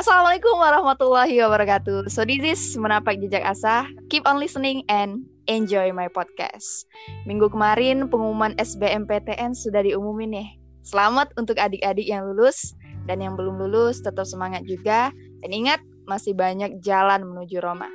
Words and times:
Assalamualaikum 0.00 0.56
warahmatullahi 0.56 1.44
wabarakatuh. 1.44 2.08
So 2.08 2.24
this 2.24 2.40
is 2.40 2.62
Menapak 2.80 3.20
Jejak 3.20 3.44
Asa. 3.44 3.84
Keep 4.08 4.24
on 4.24 4.40
listening 4.40 4.80
and 4.88 5.28
enjoy 5.44 5.92
my 5.92 6.08
podcast. 6.08 6.88
Minggu 7.28 7.52
kemarin 7.52 8.08
pengumuman 8.08 8.56
SBMPTN 8.56 9.52
sudah 9.52 9.84
diumumin 9.84 10.32
nih. 10.32 10.48
Selamat 10.80 11.28
untuk 11.36 11.60
adik-adik 11.60 12.08
yang 12.08 12.24
lulus 12.32 12.72
dan 13.04 13.20
yang 13.20 13.36
belum 13.36 13.60
lulus 13.60 14.00
tetap 14.00 14.24
semangat 14.24 14.64
juga. 14.64 15.12
Dan 15.44 15.52
ingat 15.52 15.84
masih 16.08 16.32
banyak 16.32 16.80
jalan 16.80 17.20
menuju 17.20 17.60
Roma. 17.60 17.92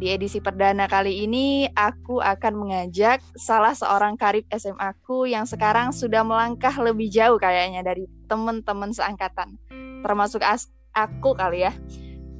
Di 0.00 0.16
edisi 0.16 0.40
perdana 0.40 0.88
kali 0.88 1.28
ini, 1.28 1.68
aku 1.76 2.24
akan 2.24 2.56
mengajak 2.56 3.20
salah 3.36 3.76
seorang 3.76 4.16
karib 4.16 4.48
SMA 4.48 4.96
aku 4.96 5.28
yang 5.28 5.44
sekarang 5.44 5.92
sudah 5.92 6.24
melangkah 6.24 6.72
lebih 6.80 7.12
jauh 7.12 7.36
kayaknya 7.36 7.84
dari 7.84 8.08
teman-teman 8.32 8.96
seangkatan. 8.96 9.60
Termasuk 10.00 10.40
as 10.40 10.72
aku 10.94 11.34
kali 11.34 11.66
ya. 11.66 11.72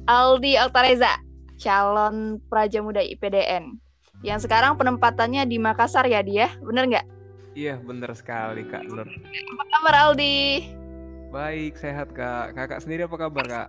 Aldi 0.07 0.55
Altareza, 0.55 1.19
calon 1.59 2.39
Praja 2.47 2.79
Muda 2.79 3.03
IPDN. 3.03 3.77
Yang 4.23 4.47
sekarang 4.49 4.79
penempatannya 4.79 5.43
di 5.45 5.59
Makassar 5.59 6.07
ya 6.07 6.23
dia, 6.23 6.49
bener 6.63 6.87
nggak? 6.87 7.05
Iya 7.55 7.79
bener 7.79 8.11
sekali 8.11 8.67
Kak 8.67 8.83
Nur. 8.91 9.07
Apa 9.07 9.63
kabar 9.71 9.95
Aldi? 10.11 10.67
Baik, 11.31 11.79
sehat 11.79 12.11
Kak. 12.11 12.55
Kakak 12.55 12.83
sendiri 12.83 13.07
apa 13.07 13.15
kabar 13.15 13.45
Kak? 13.47 13.67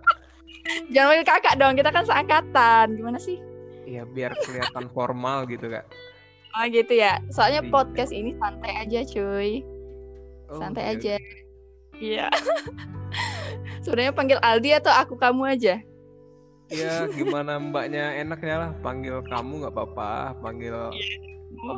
Jangan 0.91 1.15
panggil 1.15 1.27
kakak 1.27 1.55
dong, 1.55 1.73
kita 1.79 1.89
kan 1.95 2.03
seangkatan. 2.03 2.87
Gimana 2.99 3.19
sih? 3.19 3.39
Iya 3.87 4.03
biar 4.03 4.35
kelihatan 4.43 4.91
formal 4.91 5.47
gitu 5.47 5.71
Kak. 5.71 5.87
Oh 6.57 6.65
gitu 6.67 6.93
ya. 6.95 7.23
Soalnya 7.31 7.63
Iya. 7.63 7.71
podcast 7.71 8.11
ini 8.11 8.35
santai 8.35 8.73
aja 8.75 8.99
cuy. 9.07 9.63
Oh, 10.51 10.59
Santai 10.59 10.83
iya. 10.83 10.91
aja. 10.95 11.15
Iya. 11.97 12.27
Sebenarnya 13.87 14.11
panggil 14.11 14.35
Aldi 14.43 14.75
atau 14.83 14.91
aku 14.91 15.15
kamu 15.15 15.47
aja? 15.47 15.79
Iya 16.67 17.07
gimana 17.07 17.55
mbaknya 17.55 18.19
enaknya 18.19 18.55
lah. 18.59 18.71
Panggil 18.83 19.23
kamu 19.31 19.63
nggak 19.63 19.71
apa-apa. 19.71 20.35
Panggil 20.43 20.75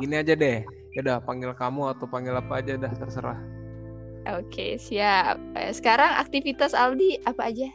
gini 0.02 0.18
aja 0.18 0.34
deh. 0.34 0.66
Ya 0.90 1.06
udah 1.06 1.18
panggil 1.22 1.54
kamu 1.54 1.94
atau 1.94 2.10
panggil 2.10 2.34
apa 2.34 2.58
aja 2.58 2.74
dah 2.74 2.90
terserah. 2.90 3.38
Oke, 4.26 4.74
siap. 4.74 5.38
Eh, 5.54 5.70
Sekarang 5.70 6.18
aktivitas 6.18 6.74
Aldi 6.74 7.22
apa 7.30 7.46
aja? 7.54 7.70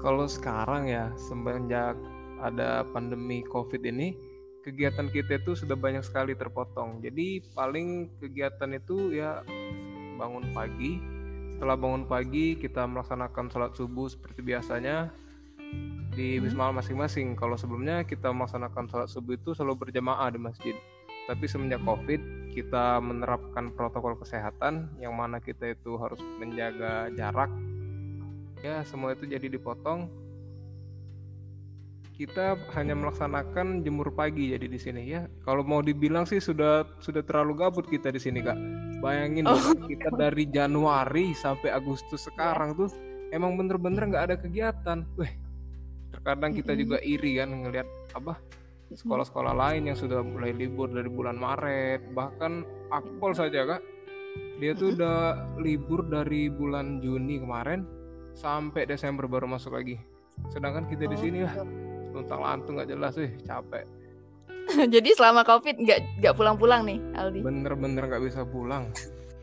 Kalau 0.00 0.24
sekarang 0.24 0.88
ya 0.88 1.12
semenjak 1.28 2.00
ada 2.40 2.88
pandemi 2.96 3.44
COVID 3.52 3.84
ini, 3.84 4.16
kegiatan 4.64 5.12
kita 5.12 5.36
itu 5.36 5.52
sudah 5.52 5.76
banyak 5.76 6.00
sekali 6.00 6.32
terpotong. 6.32 7.04
Jadi 7.04 7.44
paling 7.52 8.08
kegiatan 8.24 8.72
itu 8.72 9.12
ya 9.12 9.44
bangun 10.16 10.48
pagi. 10.56 10.96
Setelah 11.54 11.78
bangun 11.78 12.04
pagi 12.04 12.58
kita 12.58 12.84
melaksanakan 12.84 13.46
sholat 13.48 13.72
subuh 13.78 14.10
seperti 14.10 14.42
biasanya 14.42 15.14
di 16.14 16.38
Hmm. 16.38 16.42
wisma 16.46 16.74
masing-masing. 16.74 17.38
Kalau 17.38 17.54
sebelumnya 17.54 18.02
kita 18.02 18.30
melaksanakan 18.34 18.90
sholat 18.90 19.08
subuh 19.10 19.38
itu 19.38 19.54
selalu 19.54 19.88
berjamaah 19.88 20.30
di 20.34 20.38
masjid. 20.42 20.76
Tapi 21.24 21.48
semenjak 21.48 21.80
COVID 21.86 22.52
kita 22.52 23.00
menerapkan 23.00 23.72
protokol 23.72 24.14
kesehatan 24.20 24.92
yang 25.02 25.16
mana 25.16 25.40
kita 25.40 25.72
itu 25.72 25.96
harus 25.98 26.20
menjaga 26.38 27.10
jarak 27.16 27.50
ya 28.64 28.80
semua 28.88 29.12
itu 29.12 29.28
jadi 29.28 29.44
dipotong 29.44 30.08
kita 32.14 32.54
hanya 32.78 32.94
melaksanakan 32.94 33.82
jemur 33.82 34.14
pagi 34.14 34.54
jadi 34.54 34.70
di 34.70 34.78
sini 34.78 35.02
ya. 35.10 35.26
Kalau 35.42 35.66
mau 35.66 35.82
dibilang 35.82 36.22
sih 36.22 36.38
sudah 36.38 36.86
sudah 37.02 37.26
terlalu 37.26 37.58
gabut 37.58 37.86
kita 37.90 38.14
di 38.14 38.22
sini 38.22 38.38
kak. 38.38 38.54
Bayangin 39.02 39.50
Oh. 39.50 39.58
dong, 39.58 39.90
kita 39.90 40.14
dari 40.14 40.46
Januari 40.46 41.34
sampai 41.34 41.74
Agustus 41.74 42.30
sekarang 42.30 42.78
tuh 42.78 42.88
emang 43.34 43.58
bener-bener 43.58 44.06
nggak 44.06 44.24
ada 44.30 44.36
kegiatan. 44.38 45.02
Weh 45.18 45.32
terkadang 46.14 46.54
kita 46.54 46.78
juga 46.78 47.02
iri 47.02 47.42
kan 47.42 47.50
ngelihat 47.50 47.88
apa 48.14 48.38
sekolah-sekolah 48.94 49.50
lain 49.50 49.90
yang 49.90 49.98
sudah 49.98 50.22
mulai 50.22 50.54
libur 50.54 50.86
dari 50.86 51.10
bulan 51.10 51.34
Maret. 51.34 52.14
Bahkan 52.14 52.52
Akpol 52.94 53.34
saja 53.34 53.66
kak. 53.66 53.82
Dia 54.62 54.70
tuh 54.78 54.94
udah 54.94 55.50
libur 55.58 56.06
dari 56.06 56.46
bulan 56.46 57.02
Juni 57.02 57.42
kemarin 57.42 57.82
sampai 58.38 58.86
Desember 58.86 59.26
baru 59.26 59.50
masuk 59.50 59.74
lagi. 59.74 59.98
Sedangkan 60.54 60.86
kita 60.86 61.10
di 61.10 61.18
Oh, 61.18 61.22
sini 61.22 61.38
ya 61.42 61.50
gitu. 61.50 61.83
Luntang 62.14 62.38
lantung 62.38 62.78
nggak 62.78 62.88
jelas 62.88 63.12
sih 63.12 63.28
capek 63.42 63.84
Jadi 64.94 65.12
selama 65.12 65.42
COVID 65.42 65.76
nggak 65.76 65.98
nggak 66.18 66.34
pulang-pulang 66.34 66.82
nih 66.84 66.96
Aldi? 67.12 67.42
bener-bener 67.42 68.06
nggak 68.06 68.24
bisa 68.24 68.40
pulang 68.42 68.88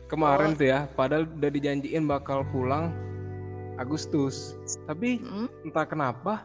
kemarin 0.08 0.52
Oh. 0.52 0.58
tuh 0.58 0.66
ya 0.66 0.88
padahal 0.90 1.24
udah 1.30 1.48
dijanjiin 1.48 2.04
bakal 2.04 2.42
pulang 2.48 2.90
Agustus 3.74 4.56
tapi 4.84 5.16
Mm. 5.18 5.48
entah 5.64 5.84
kenapa 5.84 6.42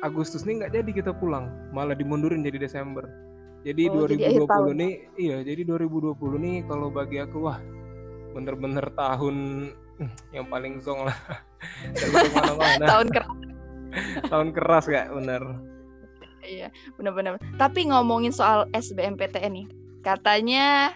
Agustus 0.00 0.42
nih 0.42 0.58
nggak 0.58 0.72
jadi 0.72 0.90
kita 0.92 1.12
pulang 1.12 1.46
malah 1.70 1.94
dimundurin 1.94 2.40
jadi 2.40 2.58
Desember 2.58 3.06
jadi 3.62 3.86
Oh, 3.88 4.02
jadi 4.04 4.18
akhir 4.26 4.42
2020 4.42 4.50
tahun. 4.50 4.74
nih 4.74 4.92
iya 5.16 5.36
jadi 5.40 5.62
2020 5.62 6.18
nih 6.38 6.56
kalau 6.64 6.88
bagi 6.88 7.18
aku 7.18 7.38
wah 7.42 7.58
bener-bener 8.32 8.88
tahun 8.90 9.36
hmm, 10.00 10.10
yang 10.32 10.48
paling 10.48 10.80
zong 10.80 11.04
lah. 11.04 11.14
Tahun 12.82 13.06
keras. 13.06 13.30
Tahun 14.30 14.50
keras 14.56 14.88
gak 14.88 15.12
bener 15.12 15.42
Iya, 16.42 16.74
benar-benar. 16.98 17.38
Tapi 17.54 17.86
ngomongin 17.86 18.34
soal 18.34 18.66
SBMPTN 18.74 19.62
nih, 19.62 19.66
katanya 20.02 20.90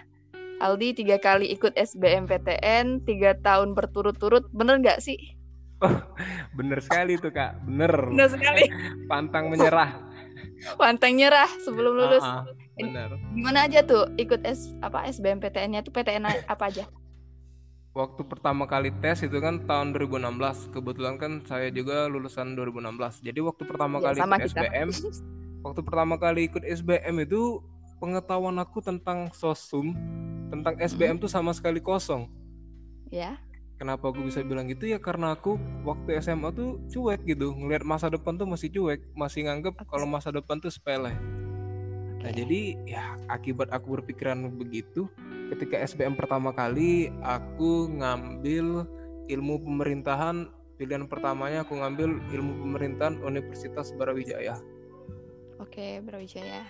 Aldi 0.59 0.91
tiga 0.91 1.15
kali 1.23 1.47
ikut 1.55 1.71
SBMPTN, 1.71 3.07
tiga 3.07 3.31
tahun 3.39 3.71
berturut-turut, 3.71 4.43
bener 4.51 4.83
nggak 4.83 4.99
sih? 4.99 5.15
bener 6.57 6.81
sekali 6.81 7.21
tuh 7.21 7.29
kak 7.29 7.53
bener 7.69 7.93
Bener 8.09 8.29
sekali. 8.33 8.65
pantang 9.05 9.53
menyerah 9.53 9.93
Pantang 10.73 11.13
nyerah 11.13 11.45
sebelum 11.61 11.93
lulus. 11.93 12.25
Ah, 12.25 12.41
ah, 12.41 12.43
bener 12.81 13.13
Gimana 13.37 13.69
aja 13.69 13.85
tuh 13.85 14.09
ikut 14.17 14.41
S 14.41 14.73
apa 14.81 15.05
SBMPTN-nya 15.05 15.85
tuh 15.85 15.93
PTN 15.93 16.25
apa 16.25 16.63
aja? 16.65 16.89
Waktu 17.97 18.21
pertama 18.29 18.69
kali 18.69 18.93
tes 19.01 19.25
itu 19.25 19.41
kan 19.41 19.65
tahun 19.65 19.97
2016 19.97 20.69
kebetulan 20.69 21.17
kan 21.17 21.41
saya 21.49 21.73
juga 21.73 22.05
lulusan 22.05 22.53
2016 22.53 23.25
jadi 23.25 23.39
waktu 23.41 23.63
pertama 23.65 23.97
Iya, 23.97 24.05
kali 24.05 24.17
sama 24.21 24.35
ikut 24.37 24.45
kita. 24.53 24.61
SBM 24.61 24.89
waktu 25.65 25.81
pertama 25.81 26.15
kali 26.21 26.39
ikut 26.45 26.61
SBM 26.61 27.15
itu 27.25 27.41
pengetahuan 27.97 28.61
aku 28.61 28.85
tentang 28.85 29.33
sosum 29.33 29.97
tentang 30.47 30.77
SBM 30.79 31.19
tuh 31.19 31.27
sama 31.27 31.51
sekali 31.51 31.81
kosong. 31.83 32.29
Ya. 33.11 33.39
kenapa 33.77 34.09
aku 34.09 34.25
bisa 34.25 34.41
bilang 34.41 34.65
gitu? 34.67 34.89
Ya 34.89 34.97
karena 34.97 35.37
aku 35.37 35.59
waktu 35.85 36.17
SMA 36.17 36.49
tuh 36.49 36.81
cuek 36.89 37.21
gitu. 37.29 37.53
Ngelihat 37.53 37.85
masa 37.85 38.09
depan 38.09 38.33
tuh 38.33 38.49
masih 38.49 38.73
cuek. 38.73 39.05
Masih 39.13 39.45
nganggep 39.45 39.77
kalau 39.85 40.09
masa 40.09 40.33
depan 40.33 40.57
tuh 40.57 40.73
sepele. 40.73 41.13
Nah, 42.17 42.31
Oke. 42.33 42.41
jadi 42.41 42.59
ya 42.89 43.03
akibat 43.29 43.69
aku 43.69 43.99
berpikiran 44.01 44.49
begitu, 44.57 45.05
ketika 45.51 45.79
SBM 45.83 46.15
pertama 46.19 46.51
kali 46.51 47.11
aku 47.23 47.87
ngambil 47.91 48.83
ilmu 49.27 49.55
pemerintahan, 49.63 50.51
pilihan 50.75 51.07
pertamanya 51.07 51.63
aku 51.63 51.79
ngambil 51.79 52.19
ilmu 52.31 52.53
pemerintahan 52.67 53.19
Universitas 53.23 53.91
Brawijaya. 53.95 54.59
Oke, 55.57 56.03
Brawijaya. 56.03 56.63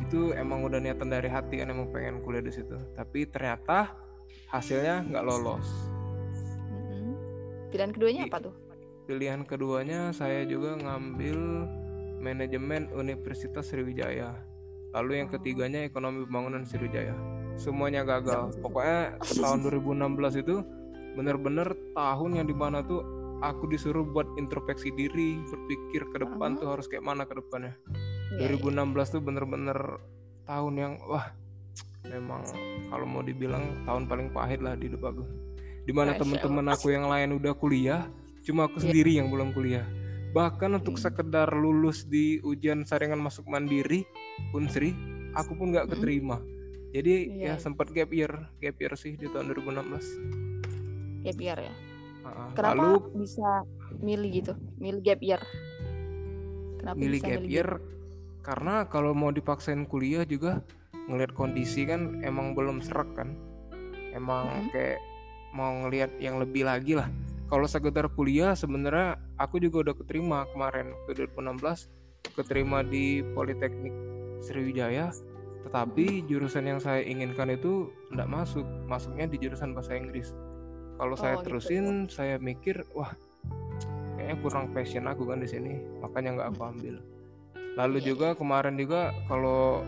Itu 0.00 0.32
emang 0.32 0.64
udah 0.64 0.80
niatan 0.80 1.12
dari 1.12 1.28
hati 1.28 1.60
kan 1.60 1.68
emang 1.68 1.92
pengen 1.92 2.24
kuliah 2.24 2.42
di 2.42 2.52
situ. 2.52 2.76
Tapi 2.96 3.28
ternyata 3.28 3.92
hasilnya 4.48 5.04
nggak 5.06 5.24
lolos. 5.24 5.68
Pilihan 7.70 7.92
keduanya 7.94 8.26
apa 8.26 8.50
tuh? 8.50 8.54
Pilihan 9.06 9.42
keduanya 9.46 10.10
saya 10.10 10.42
juga 10.48 10.74
ngambil 10.80 11.38
manajemen 12.18 12.90
Universitas 12.96 13.70
Sriwijaya. 13.70 14.34
Lalu 14.90 15.22
yang 15.22 15.28
Oh. 15.30 15.38
ketiganya 15.38 15.86
ekonomi 15.86 16.26
pembangunan 16.26 16.66
Sriwijaya. 16.66 17.14
Semuanya 17.56 18.02
gagal. 18.02 18.56
Pokoknya 18.60 19.16
tahun 19.20 19.58
2016 19.64 20.34
itu 20.38 20.62
bener-bener 21.14 21.74
tahun 21.92 22.30
yang 22.38 22.46
di 22.46 22.54
mana 22.54 22.80
tuh 22.80 23.02
aku 23.40 23.66
disuruh 23.66 24.04
buat 24.04 24.28
introspeksi 24.36 24.92
diri, 24.92 25.40
berpikir 25.48 26.06
ke 26.12 26.16
depan 26.20 26.56
Oh. 26.56 26.58
tuh 26.60 26.68
harus 26.76 26.86
kayak 26.86 27.04
mana 27.04 27.24
ke 27.24 27.34
depannya. 27.34 27.74
Iya, 28.36 28.46
iya. 28.46 28.56
2016 28.56 29.10
tuh 29.10 29.20
bener-bener 29.20 29.76
tahun 30.44 30.74
yang 30.76 30.92
wah 31.04 31.32
memang 32.06 32.42
kalau 32.88 33.06
mau 33.06 33.22
dibilang 33.22 33.84
tahun 33.84 34.08
paling 34.08 34.28
pahit 34.30 34.60
lah 34.60 34.76
di 34.76 34.88
hidup 34.88 35.02
aku. 35.04 35.22
Di 35.84 35.92
mana 35.92 36.14
Masya 36.14 36.20
teman-teman 36.22 36.66
aku 36.70 36.86
yang 36.92 37.08
lain 37.08 37.36
udah 37.36 37.52
kuliah, 37.56 38.06
cuma 38.44 38.68
aku 38.68 38.78
Iya. 38.80 38.84
sendiri 38.88 39.12
yang 39.18 39.28
belum 39.28 39.52
kuliah. 39.52 39.84
Bahkan 40.30 40.78
untuk 40.78 40.94
Hmm. 40.94 41.02
sekedar 41.10 41.50
lulus 41.50 42.06
di 42.06 42.38
ujian 42.40 42.86
saringan 42.86 43.18
masuk 43.18 43.50
mandiri 43.50 44.06
Unsri, 44.54 44.94
aku 45.34 45.58
pun 45.58 45.74
nggak 45.74 45.90
Hmm. 45.90 45.92
Jadi 46.90 47.14
Iya, 47.38 47.54
ya 47.54 47.62
sempat 47.62 47.94
gap 47.94 48.10
year, 48.10 48.32
gap 48.58 48.76
year 48.78 48.92
sih 48.98 49.14
di 49.14 49.30
tahun 49.30 49.54
2016. 49.54 50.02
Gap 51.22 51.38
year 51.38 51.58
ya. 51.70 51.74
Ah, 52.26 52.50
Kenapa 52.52 52.74
Lalu 52.76 52.90
bisa 53.14 53.48
milih 54.02 54.30
gitu? 54.42 54.52
Milih 54.76 55.00
gap 55.00 55.20
year. 55.22 55.42
Kenapa 56.82 56.96
milih 56.98 57.20
gap 57.22 57.40
milih 57.44 57.50
year 57.50 57.70
karena 58.40 58.88
kalau 58.88 59.12
mau 59.12 59.28
dipaksain 59.28 59.84
kuliah 59.84 60.24
juga 60.24 60.64
ngelihat 61.06 61.36
kondisi 61.36 61.84
kan 61.84 62.24
emang 62.24 62.56
belum 62.56 62.80
serak 62.80 63.12
kan 63.12 63.36
emang 64.16 64.48
Mhm. 64.48 64.68
kayak 64.72 65.00
mau 65.52 65.84
ngelihat 65.84 66.10
yang 66.16 66.40
lebih 66.40 66.64
lagi 66.64 66.96
lah 66.96 67.10
kalau 67.52 67.68
sekedar 67.68 68.08
kuliah 68.14 68.56
sebenarnya 68.56 69.20
aku 69.36 69.60
juga 69.60 69.90
udah 69.90 69.94
keterima 69.98 70.48
kemarin 70.54 70.94
waktu 70.94 71.28
2016 71.28 71.90
keterima 72.32 72.80
di 72.80 73.20
Politeknik 73.36 73.92
Sriwijaya 74.40 75.12
tetapi 75.66 76.24
jurusan 76.24 76.64
yang 76.66 76.80
saya 76.80 77.04
inginkan 77.04 77.52
itu 77.52 77.92
tidak 78.10 78.28
masuk. 78.28 78.64
Masuknya 78.88 79.28
di 79.28 79.36
jurusan 79.36 79.76
bahasa 79.76 79.92
Inggris. 79.96 80.32
Kalau 80.96 81.16
Oh, 81.16 81.20
saya 81.20 81.40
gitu. 81.40 81.56
terusin 81.56 82.08
saya 82.12 82.36
mikir 82.36 82.84
wah 82.92 83.12
kayaknya 84.16 84.36
kurang 84.44 84.72
passion 84.72 85.08
aku 85.08 85.28
kan 85.28 85.40
di 85.40 85.48
sini. 85.48 85.80
Makanya 86.00 86.36
nggak 86.40 86.48
aku 86.56 86.62
ambil. 86.64 86.96
Lalu 87.76 87.98
Iya, 88.02 88.06
juga 88.12 88.28
kemarin 88.36 88.76
juga 88.76 89.12
kalau 89.28 89.84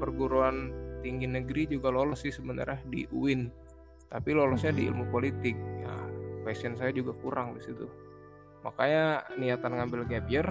perguruan 0.00 0.72
tinggi 1.00 1.24
negeri 1.28 1.64
juga 1.68 1.88
lolos 1.88 2.24
sih 2.24 2.32
sebenarnya 2.32 2.80
di 2.92 3.08
UIN 3.08 3.48
tapi 4.10 4.34
lolosnya 4.36 4.74
di 4.74 4.88
ilmu 4.88 5.08
politik. 5.08 5.56
Ya 5.80 5.94
passion 6.44 6.76
saya 6.76 6.92
juga 6.92 7.12
kurang 7.20 7.56
di 7.56 7.62
situ. 7.64 7.86
Makanya 8.64 9.24
niatan 9.40 9.72
ngambil 9.76 10.04
gap 10.08 10.28
year 10.28 10.44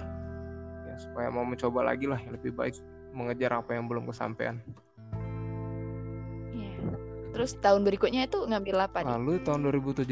ya 0.89 0.95
supaya 0.97 1.29
mau 1.29 1.45
mencoba 1.45 1.85
lagi 1.93 2.09
lah 2.09 2.17
yang 2.17 2.33
lebih 2.33 2.53
baik 2.57 2.73
mengejar 3.13 3.51
apa 3.55 3.75
yang 3.75 3.85
belum 3.85 4.07
kesampaian. 4.07 4.59
Iya. 6.51 6.77
Terus 7.33 7.51
tahun 7.61 7.85
berikutnya 7.85 8.25
itu 8.25 8.41
ngambil 8.43 8.75
apa 8.89 8.97
nih? 9.05 9.11
lalu 9.15 9.33
tahun 9.45 9.59
2017 9.69 10.09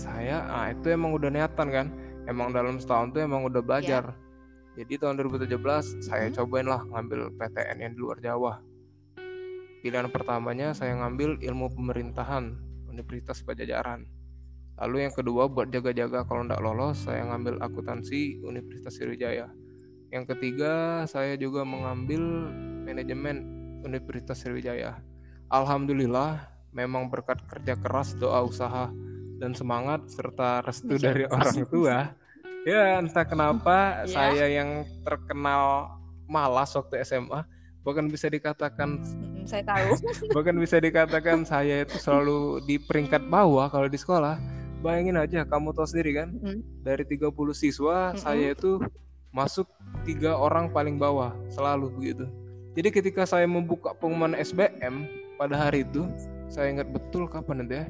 saya 0.00 0.46
ah 0.46 0.70
itu 0.70 0.86
emang 0.88 1.12
udah 1.14 1.28
niatan 1.28 1.68
kan? 1.68 1.86
Emang 2.28 2.54
dalam 2.54 2.78
setahun 2.78 3.10
tuh 3.10 3.20
emang 3.24 3.42
udah 3.48 3.60
belajar. 3.64 4.14
Jadi 4.78 5.02
tahun 5.02 5.18
2017 5.18 5.98
saya 5.98 6.30
Mhm. 6.30 6.34
cobain 6.38 6.66
lah 6.68 6.80
ngambil 6.86 7.34
PTN 7.34 7.76
yang 7.82 7.92
di 7.92 8.00
luar 8.00 8.18
Jawa. 8.22 8.62
Pilihan 9.80 10.08
pertamanya 10.12 10.76
saya 10.76 10.94
ngambil 10.94 11.40
ilmu 11.40 11.72
pemerintahan 11.74 12.54
Universitas 12.86 13.40
Pajajaran. 13.42 14.04
Lalu 14.80 15.08
yang 15.08 15.12
kedua 15.12 15.48
buat 15.48 15.68
jaga-jaga 15.68 16.24
kalau 16.24 16.46
nggak 16.46 16.62
lolos 16.62 17.04
saya 17.04 17.24
ngambil 17.26 17.60
akuntansi 17.60 18.40
Universitas 18.40 18.96
Sriwijaya 18.96 19.48
yang 20.10 20.26
ketiga 20.26 20.72
saya 21.06 21.34
juga 21.34 21.62
mengambil 21.62 22.20
manajemen 22.82 23.46
Universitas 23.80 24.42
Sriwijaya 24.42 24.98
Alhamdulillah 25.48 26.46
memang 26.70 27.06
berkat 27.06 27.42
kerja 27.46 27.74
keras 27.74 28.14
doa 28.14 28.42
usaha 28.42 28.90
dan 29.36 29.50
semangat 29.52 30.06
serta 30.06 30.62
restu 30.62 30.94
dari 30.94 31.26
orang 31.26 31.56
tua 31.66 32.14
ya 32.62 32.98
entah 32.98 33.24
kenapa 33.24 33.76
Ya. 34.04 34.06
saya 34.06 34.46
yang 34.46 34.70
terkenal 35.00 35.96
malas 36.26 36.70
waktu 36.72 37.02
SMA 37.02 37.42
bahkan 37.80 38.06
bisa 38.06 38.26
dikatakan 38.26 39.00
Mm, 39.00 39.48
saya 39.48 39.64
tahu. 39.64 39.96
bahkan 40.36 40.52
bisa 40.54 40.76
dikatakan 40.76 41.42
saya 41.42 41.82
itu 41.82 41.96
selalu 41.96 42.60
di 42.62 42.76
peringkat 42.76 43.24
bawah 43.24 43.66
kalau 43.66 43.88
di 43.88 43.96
sekolah 43.96 44.36
bayangin 44.80 45.16
aja 45.16 45.42
kamu 45.42 45.72
tahu 45.72 45.88
sendiri 45.88 46.12
kan 46.14 46.28
Mm. 46.30 46.60
dari 46.84 47.02
30 47.02 47.32
siswa 47.52 48.12
Mm-mm. 48.12 48.20
saya 48.20 48.52
itu 48.52 48.78
masuk 49.30 49.66
tiga 50.02 50.34
orang 50.34 50.70
paling 50.70 50.98
bawah 50.98 51.34
selalu 51.50 51.90
begitu. 51.94 52.26
Jadi 52.74 52.88
ketika 52.90 53.22
saya 53.26 53.46
membuka 53.46 53.94
pengumuman 53.98 54.38
SBM 54.38 55.06
pada 55.38 55.58
hari 55.58 55.82
itu 55.86 56.06
saya 56.50 56.70
ingat 56.70 56.90
betul 56.90 57.26
kapan 57.26 57.66
itu 57.66 57.74
ya? 57.82 57.86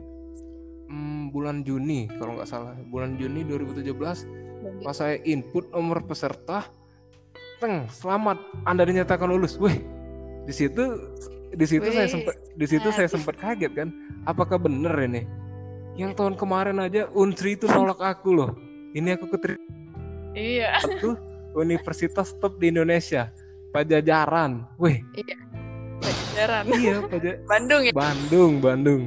Hmm, 0.90 1.30
bulan 1.32 1.62
Juni 1.64 2.08
kalau 2.16 2.36
nggak 2.36 2.48
salah. 2.48 2.76
Bulan 2.88 3.16
Juni 3.16 3.44
2017 3.44 4.84
pas 4.84 4.92
saya 4.92 5.16
input 5.24 5.72
nomor 5.72 6.04
peserta 6.04 6.68
teng 7.60 7.88
selamat 7.88 8.40
anda 8.68 8.84
dinyatakan 8.84 9.28
lulus. 9.28 9.56
Wih 9.60 9.80
di 10.44 10.52
situ 10.52 10.96
di 11.50 11.66
situ 11.66 11.88
saya 11.92 12.08
Wih, 12.08 12.14
sempat 12.20 12.34
di 12.56 12.66
situ 12.68 12.88
saya 12.92 13.08
sempat 13.08 13.34
kaget 13.36 13.72
kan? 13.72 13.88
Apakah 14.28 14.60
bener 14.60 14.92
ini? 15.00 15.24
Yang 15.96 16.16
tahun 16.16 16.34
kemarin 16.40 16.80
aja 16.80 17.08
Unsri 17.12 17.56
itu 17.56 17.68
nolak 17.68 18.00
aku 18.00 18.32
loh. 18.32 18.50
Ini 18.96 19.20
aku 19.20 19.28
keterima. 19.30 19.60
Iya. 20.34 20.78
tuh 21.02 21.29
universitas 21.54 22.34
top 22.38 22.58
di 22.58 22.70
Indonesia 22.70 23.30
Pajajaran. 23.70 24.66
Wih. 24.82 25.02
Pajajaran. 26.02 26.64
iya 26.74 26.96
Paja 27.06 27.30
Bandung 27.50 27.82
ya. 27.86 27.92
Bandung 27.94 28.52
Bandung. 28.58 29.02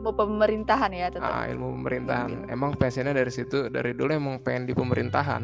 Mau 0.00 0.14
pemerintahan 0.14 0.94
ya 0.94 1.10
tetap. 1.10 1.26
ah 1.26 1.50
ilmu 1.50 1.82
pemerintahan. 1.82 2.46
Emang 2.46 2.78
passionnya 2.78 3.10
dari 3.10 3.28
situ 3.28 3.66
dari 3.68 3.90
dulu 3.90 4.14
emang 4.14 4.38
pengen 4.40 4.70
di 4.70 4.74
pemerintahan. 4.74 5.42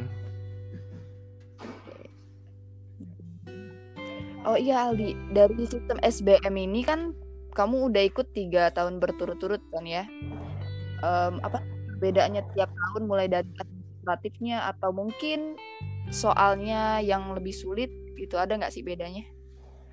Oh 4.43 4.59
iya 4.59 4.91
Aldi, 4.91 5.15
dari 5.31 5.67
sistem 5.67 5.99
SBM 6.03 6.55
ini 6.59 6.83
kan 6.83 7.15
kamu 7.55 7.91
udah 7.91 8.03
ikut 8.07 8.27
tiga 8.35 8.75
tahun 8.75 8.99
berturut-turut 8.99 9.63
kan 9.71 9.87
ya? 9.87 10.03
Em, 11.03 11.39
apa 11.43 11.63
bedanya 12.03 12.43
tiap 12.55 12.71
tahun 12.71 13.07
mulai 13.07 13.31
dari 13.31 13.47
administratifnya 14.03 14.67
atau 14.75 14.91
mungkin 14.91 15.55
soalnya 16.11 16.99
yang 16.99 17.31
lebih 17.39 17.55
sulit 17.55 17.89
gitu 18.19 18.35
ada 18.35 18.59
nggak 18.59 18.75
sih 18.75 18.83
bedanya? 18.83 19.23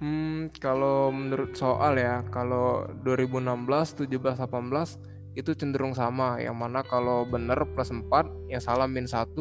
Hmm, 0.01 0.49
kalau 0.57 1.13
menurut 1.13 1.53
soal 1.53 1.99
ya, 1.99 2.25
kalau 2.33 2.89
2016, 3.05 4.09
17, 4.09 4.41
18 4.41 4.97
itu 5.37 5.51
cenderung 5.53 5.93
sama. 5.93 6.41
Yang 6.41 6.57
mana 6.57 6.81
kalau 6.81 7.27
bener 7.27 7.59
plus 7.75 7.93
4, 7.93 8.49
yang 8.49 8.63
salah 8.63 8.89
min 8.89 9.05
1, 9.05 9.35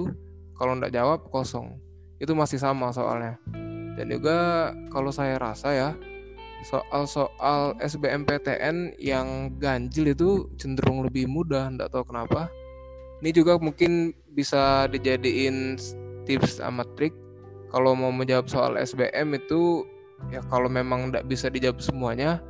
kalau 0.59 0.73
nggak 0.77 0.93
jawab 0.93 1.25
kosong. 1.33 1.79
Itu 2.21 2.35
masih 2.35 2.61
sama 2.61 2.91
soalnya. 2.91 3.39
Dan 3.97 4.11
juga 4.11 4.71
kalau 4.91 5.15
saya 5.15 5.39
rasa 5.39 5.71
ya, 5.71 5.91
soal-soal 6.67 7.79
SBMPTN 7.79 8.99
yang 8.99 9.55
ganjil 9.63 10.11
itu 10.11 10.51
cenderung 10.59 11.07
lebih 11.07 11.31
mudah, 11.31 11.71
nggak 11.71 11.91
tahu 11.95 12.03
kenapa. 12.03 12.51
Ini 13.19 13.31
juga 13.35 13.59
mungkin 13.59 14.15
bisa 14.33 14.87
dijadiin 14.91 15.75
tips 16.23 16.63
sama 16.63 16.87
trik. 16.95 17.11
Kalau 17.69 17.93
mau 17.93 18.15
menjawab 18.15 18.47
soal 18.49 18.79
SBM 18.79 19.37
itu 19.37 19.85
ya 20.33 20.41
kalau 20.49 20.71
memang 20.71 21.11
tidak 21.11 21.25
bisa 21.29 21.47
dijawab 21.53 21.79
semuanya 21.85 22.41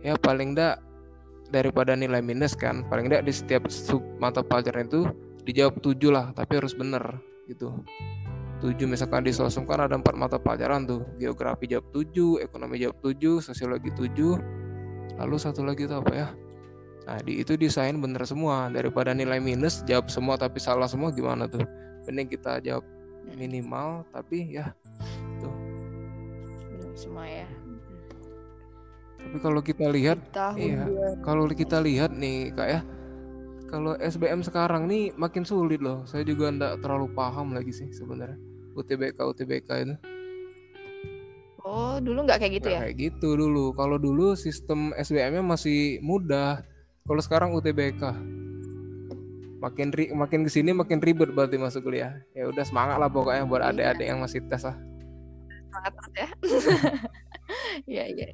ya 0.00 0.16
paling 0.16 0.54
tidak 0.54 0.80
daripada 1.50 1.98
nilai 1.98 2.22
minus 2.22 2.54
kan. 2.54 2.86
Paling 2.86 3.10
tidak 3.10 3.26
di 3.26 3.32
setiap 3.34 3.66
sub 3.66 4.00
mata 4.22 4.40
pelajaran 4.40 4.86
itu 4.86 5.10
dijawab 5.42 5.78
7 5.82 5.98
lah 6.10 6.30
tapi 6.32 6.62
harus 6.62 6.72
bener 6.72 7.02
gitu. 7.50 7.74
7 8.64 8.72
misalkan 8.88 9.26
di 9.26 9.34
sosum 9.34 9.68
kan 9.68 9.84
ada 9.84 9.98
empat 9.98 10.14
mata 10.16 10.38
pelajaran 10.38 10.86
tuh. 10.86 11.02
Geografi 11.18 11.66
jawab 11.66 11.90
7 11.92 12.46
ekonomi 12.46 12.78
jawab 12.80 12.96
7 13.02 13.42
sosiologi 13.42 13.90
7 13.92 15.18
lalu 15.20 15.36
satu 15.40 15.64
lagi 15.64 15.88
itu 15.88 15.96
apa 15.96 16.12
ya 16.12 16.28
nah 17.06 17.22
di 17.22 17.38
itu 17.38 17.54
desain 17.54 17.94
bener 17.96 18.26
semua 18.26 18.66
daripada 18.66 19.14
nilai 19.14 19.38
minus 19.38 19.86
jawab 19.86 20.10
semua 20.10 20.34
tapi 20.34 20.58
salah 20.58 20.90
semua 20.90 21.14
gimana 21.14 21.46
tuh 21.46 21.62
mending 22.04 22.26
kita 22.28 22.58
jawab 22.60 22.82
minimal 23.28 24.02
tapi 24.10 24.52
ya 24.52 24.74
Belum 26.70 26.92
semua 26.94 27.24
ya. 27.24 27.46
tapi 29.16 29.38
kalau 29.38 29.60
kita 29.60 29.86
lihat 29.86 30.18
Tahun 30.30 30.58
Iya. 30.58 30.82
kalau 31.22 31.46
kita 31.46 31.78
lihat 31.78 32.10
nih 32.10 32.50
kak 32.50 32.68
ya 32.68 32.80
kalau 33.66 33.98
SBM 33.98 34.42
sekarang 34.42 34.86
nih 34.86 35.10
makin 35.14 35.42
sulit 35.42 35.78
loh 35.78 36.06
saya 36.06 36.22
juga 36.22 36.50
ndak 36.50 36.82
terlalu 36.82 37.10
paham 37.12 37.50
lagi 37.50 37.70
sih 37.70 37.90
sebenarnya 37.90 38.38
UTBK 38.74 39.18
UTBK 39.22 39.70
itu 39.82 39.94
Oh 41.62 41.98
dulu 41.98 42.22
nggak 42.22 42.38
kayak 42.38 42.62
gitu 42.62 42.68
Nggak 42.70 42.78
ya? 42.78 42.82
kayak 42.86 42.96
gitu 43.10 43.28
dulu 43.34 43.74
kalau 43.74 43.98
dulu 43.98 44.38
sistem 44.38 44.94
SBM-nya 44.94 45.42
masih 45.42 45.98
mudah 45.98 46.62
kalau 47.06 47.22
sekarang 47.22 47.50
UTBK 47.54 48.02
makin 49.56 49.88
ri 49.94 50.12
makin 50.12 50.44
ke 50.44 50.50
sini 50.52 50.76
makin 50.76 51.00
ribet 51.00 51.32
berarti 51.32 51.56
masuk 51.56 51.88
kuliah 51.88 52.20
ya 52.36 52.44
udah 52.44 52.62
semangat 52.66 53.00
lah 53.00 53.08
pokoknya 53.08 53.48
buat 53.48 53.64
Iya. 53.64 53.72
adik-adik 53.72 54.06
yang 54.06 54.20
masih 54.20 54.40
tes 54.46 54.62
lah 54.66 54.76
Semangat 55.66 55.94
ya. 56.16 56.28
Iya 57.86 58.04
iya. 58.10 58.28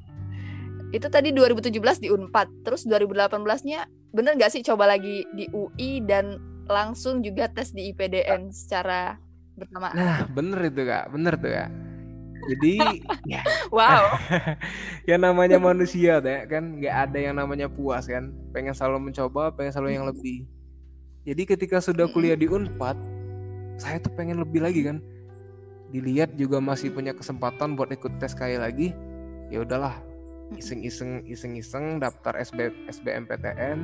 Itu 0.89 1.05
tadi 1.11 1.29
2017 1.35 1.69
di 2.01 2.09
Unpad, 2.09 2.65
terus 2.65 2.85
2018-nya 2.89 3.85
bener 4.13 4.37
nggak 4.37 4.53
sih 4.53 4.61
coba 4.65 4.89
lagi 4.89 5.25
di 5.33 5.45
UI 5.53 6.01
dan 6.05 6.37
langsung 6.69 7.19
juga 7.25 7.49
tes 7.49 7.73
di 7.73 7.91
IPDN 7.91 8.53
secara 8.53 9.17
bersamaan? 9.53 9.93
nah 9.93 10.19
bener 10.29 10.69
itu 10.69 10.81
kak 10.85 11.13
bener 11.13 11.33
tuh 11.37 11.51
kak 11.51 11.69
jadi 12.49 12.73
ya. 13.33 13.41
Wow. 13.71 14.17
yang 15.09 15.21
namanya 15.23 15.57
manusia 15.59 16.19
teh 16.19 16.45
kan? 16.47 16.79
Nggak 16.79 16.95
ada 17.09 17.17
yang 17.19 17.35
namanya 17.37 17.67
puas 17.71 18.05
kan? 18.05 18.33
Pengen 18.51 18.75
selalu 18.75 19.11
mencoba 19.11 19.53
pengen 19.55 19.71
selalu 19.71 19.91
yang 19.95 20.05
lebih. 20.07 20.47
Jadi 21.23 21.43
ketika 21.47 21.79
sudah 21.79 22.09
kuliah 22.11 22.35
di 22.35 22.51
Unpad 22.51 22.99
saya 23.79 23.97
tuh 23.97 24.11
pengen 24.13 24.43
lebih 24.43 24.63
lagi 24.63 24.83
kan? 24.83 24.99
Dilihat 25.93 26.35
juga 26.35 26.57
masih 26.57 26.89
punya 26.89 27.13
kesempatan 27.13 27.77
buat 27.77 27.93
ikut 27.93 28.17
tes 28.17 28.35
kayak 28.35 28.65
lagi 28.65 28.91
ya 29.47 29.63
udahlah. 29.63 29.95
Iseng-iseng 30.53 31.25
iseng-iseng 31.25 31.97
daftar 31.97 32.37
SB, 32.37 32.69
SBMPTN 32.91 33.79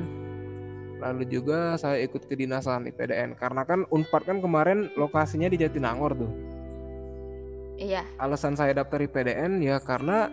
lalu 1.00 1.24
juga 1.24 1.80
saya 1.80 2.04
ikut 2.04 2.28
kedinasan 2.28 2.84
IPDN 2.92 3.32
karena 3.34 3.64
kan 3.64 3.88
Unpad 3.88 4.22
kan 4.28 4.38
kemarin 4.44 4.92
lokasinya 5.00 5.48
di 5.48 5.56
Jatinangor 5.56 6.12
tuh 6.12 6.30
Iya. 7.80 8.04
alasan 8.20 8.60
saya 8.60 8.76
daftar 8.76 9.00
IPDN 9.00 9.64
ya 9.64 9.80
karena 9.80 10.28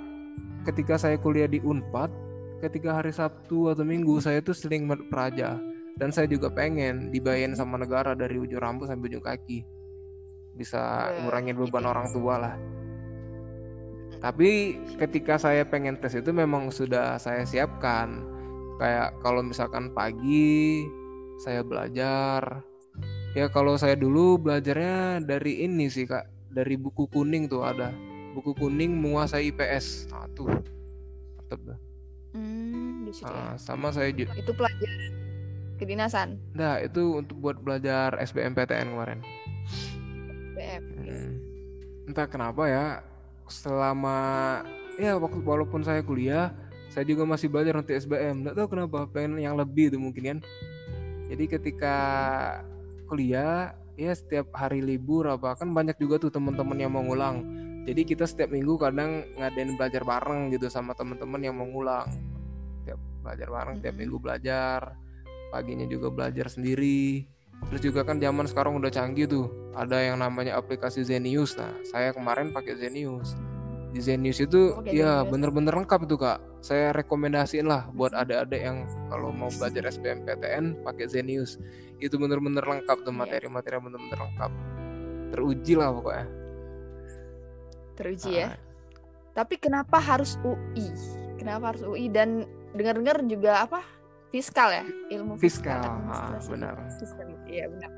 ketika 0.67 0.99
saya 0.99 1.15
kuliah 1.15 1.47
di 1.47 1.63
Unpad 1.63 2.11
ketika 2.59 2.99
hari 2.99 3.15
Sabtu 3.15 3.71
atau 3.71 3.87
Minggu 3.87 4.19
saya 4.19 4.43
tuh 4.43 4.51
sering 4.51 4.89
praja 5.07 5.55
dan 5.97 6.13
saya 6.13 6.29
juga 6.29 6.53
pengen 6.53 7.09
dibayain 7.09 7.57
sama 7.57 7.81
negara 7.81 8.13
dari 8.13 8.37
ujung 8.37 8.61
rambut 8.61 8.85
sampai 8.85 9.09
ujung 9.09 9.25
kaki. 9.25 9.65
Bisa 10.53 11.09
Wah, 11.09 11.25
ngurangin 11.25 11.57
beban 11.57 11.81
gitu. 11.81 11.85
ya. 11.85 11.89
orang 11.89 12.07
tua 12.13 12.35
lah. 12.37 12.55
Tapi 14.17 14.77
ketika 14.97 15.37
saya 15.37 15.65
pengen 15.65 15.97
tes 15.97 16.17
itu 16.17 16.29
memang 16.29 16.69
sudah 16.69 17.17
saya 17.17 17.45
siapkan. 17.45 18.25
Kayak 18.77 19.17
kalau 19.25 19.41
misalkan 19.41 19.89
pagi 19.93 20.85
saya 21.41 21.65
belajar. 21.65 22.61
Ya 23.33 23.49
kalau 23.49 23.77
saya 23.77 23.93
dulu 23.97 24.37
belajarnya 24.41 25.21
dari 25.25 25.65
ini 25.65 25.89
sih 25.89 26.09
kak 26.09 26.36
dari 26.51 26.75
buku 26.79 27.07
kuning 27.11 27.47
tuh 27.49 27.63
ada 27.63 27.91
buku 28.35 28.53
kuning 28.53 28.93
menguasai 28.93 29.49
IPS 29.51 30.11
nah 30.13 30.29
tuh 30.33 30.49
mantep 31.37 31.59
dah. 31.63 31.79
Hmm, 32.35 33.07
di 33.07 33.11
situ 33.15 33.31
ya. 33.31 33.53
Ah, 33.53 33.55
sama 33.57 33.89
saya 33.89 34.11
juga 34.13 34.35
Itu 34.37 34.51
pelajaran 34.53 35.01
kedinasan 35.77 36.29
nah 36.57 36.81
itu 36.81 37.21
untuk 37.21 37.37
buat 37.37 37.57
belajar 37.61 38.17
SBMPTN 38.17 38.93
kemarin 38.93 39.19
BM. 40.57 40.83
Hmm. 41.05 41.31
entah 42.09 42.27
kenapa 42.27 42.65
ya 42.65 42.85
selama 43.47 44.17
ya 44.99 45.15
waktu 45.15 45.39
walaupun 45.45 45.85
saya 45.85 46.01
kuliah 46.01 46.51
saya 46.89 47.05
juga 47.05 47.29
masih 47.29 47.47
belajar 47.47 47.77
nanti 47.77 47.93
SBM 47.93 48.41
nggak 48.41 48.55
tahu 48.57 48.67
kenapa 48.73 49.05
pengen 49.13 49.37
yang 49.37 49.53
lebih 49.53 49.93
itu 49.93 50.01
mungkin 50.01 50.23
kan 50.25 50.39
jadi 51.29 51.45
ketika 51.45 51.95
kuliah 53.05 53.77
ya 53.97 54.13
setiap 54.13 54.53
hari 54.53 54.85
libur 54.85 55.25
apa 55.25 55.57
kan 55.57 55.73
banyak 55.73 55.97
juga 55.97 56.21
tuh 56.21 56.29
teman-teman 56.29 56.77
yang 56.77 56.93
mau 56.93 57.01
ngulang. 57.01 57.41
Jadi 57.89 58.05
kita 58.05 58.29
setiap 58.29 58.53
minggu 58.53 58.77
kadang 58.77 59.25
ngadain 59.39 59.73
belajar 59.73 60.05
bareng 60.05 60.53
gitu 60.53 60.69
sama 60.69 60.93
teman-teman 60.93 61.41
yang 61.41 61.55
mau 61.57 61.65
ngulang. 61.65 62.05
Tiap 62.85 62.99
belajar 63.25 63.47
bareng 63.49 63.77
tiap 63.81 63.95
Mhm. 63.97 64.01
minggu 64.05 64.17
belajar. 64.21 64.93
Paginya 65.49 65.87
juga 65.89 66.13
belajar 66.13 66.51
sendiri. 66.51 67.25
Terus 67.73 67.81
juga 67.81 68.05
kan 68.05 68.21
zaman 68.21 68.45
sekarang 68.45 68.77
udah 68.77 68.91
canggih 68.93 69.25
tuh. 69.25 69.49
Ada 69.73 70.13
yang 70.13 70.21
namanya 70.21 70.59
aplikasi 70.61 71.01
Zenius. 71.01 71.57
Nah 71.57 71.73
saya 71.89 72.13
kemarin 72.13 72.53
pakai 72.53 72.77
Zenius 72.77 73.33
di 73.97 74.05
Zenius 74.05 74.37
itu 74.37 74.77
Oke, 74.77 74.93
ya 74.93 75.25
Zenius. 75.25 75.33
bener-bener 75.33 75.73
lengkap 75.73 76.05
itu 76.05 76.15
kak 76.21 76.37
saya 76.61 76.93
rekomendasiin 76.93 77.65
lah 77.65 77.89
buat 77.97 78.13
adik-adik 78.13 78.61
yang 78.61 78.85
kalau 79.09 79.33
mau 79.33 79.49
belajar 79.49 79.89
SBMPTN 79.89 80.85
pakai 80.85 81.09
Zenius 81.09 81.57
itu 81.97 82.13
bener-bener 82.21 82.61
lengkap 82.61 83.01
tuh 83.01 83.09
Iya. 83.09 83.17
materi-materi 83.25 83.81
bener-bener 83.81 84.19
lengkap 84.21 84.51
teruji 85.33 85.73
lah 85.73 85.89
pokoknya 85.89 86.27
Teruji 87.97 88.29
ya. 88.37 88.53
Nah, 88.53 88.61
Tapi 89.33 89.57
kenapa 89.57 89.97
harus 89.97 90.37
UI? 90.45 90.85
Kenapa 91.41 91.73
harus 91.73 91.81
UI 91.81 92.13
dan 92.13 92.45
dengar-dengar 92.77 93.25
juga 93.25 93.65
apa? 93.65 93.81
Fiskal 94.29 94.69
ya, 94.69 94.85
ilmu 95.17 95.33
Fiskal, 95.41 95.81
fiskal, 95.81 96.37
ah, 96.37 96.41
benar. 96.45 96.75
Fiskal, 97.01 97.25
Iya 97.49 97.65
benar. 97.73 97.89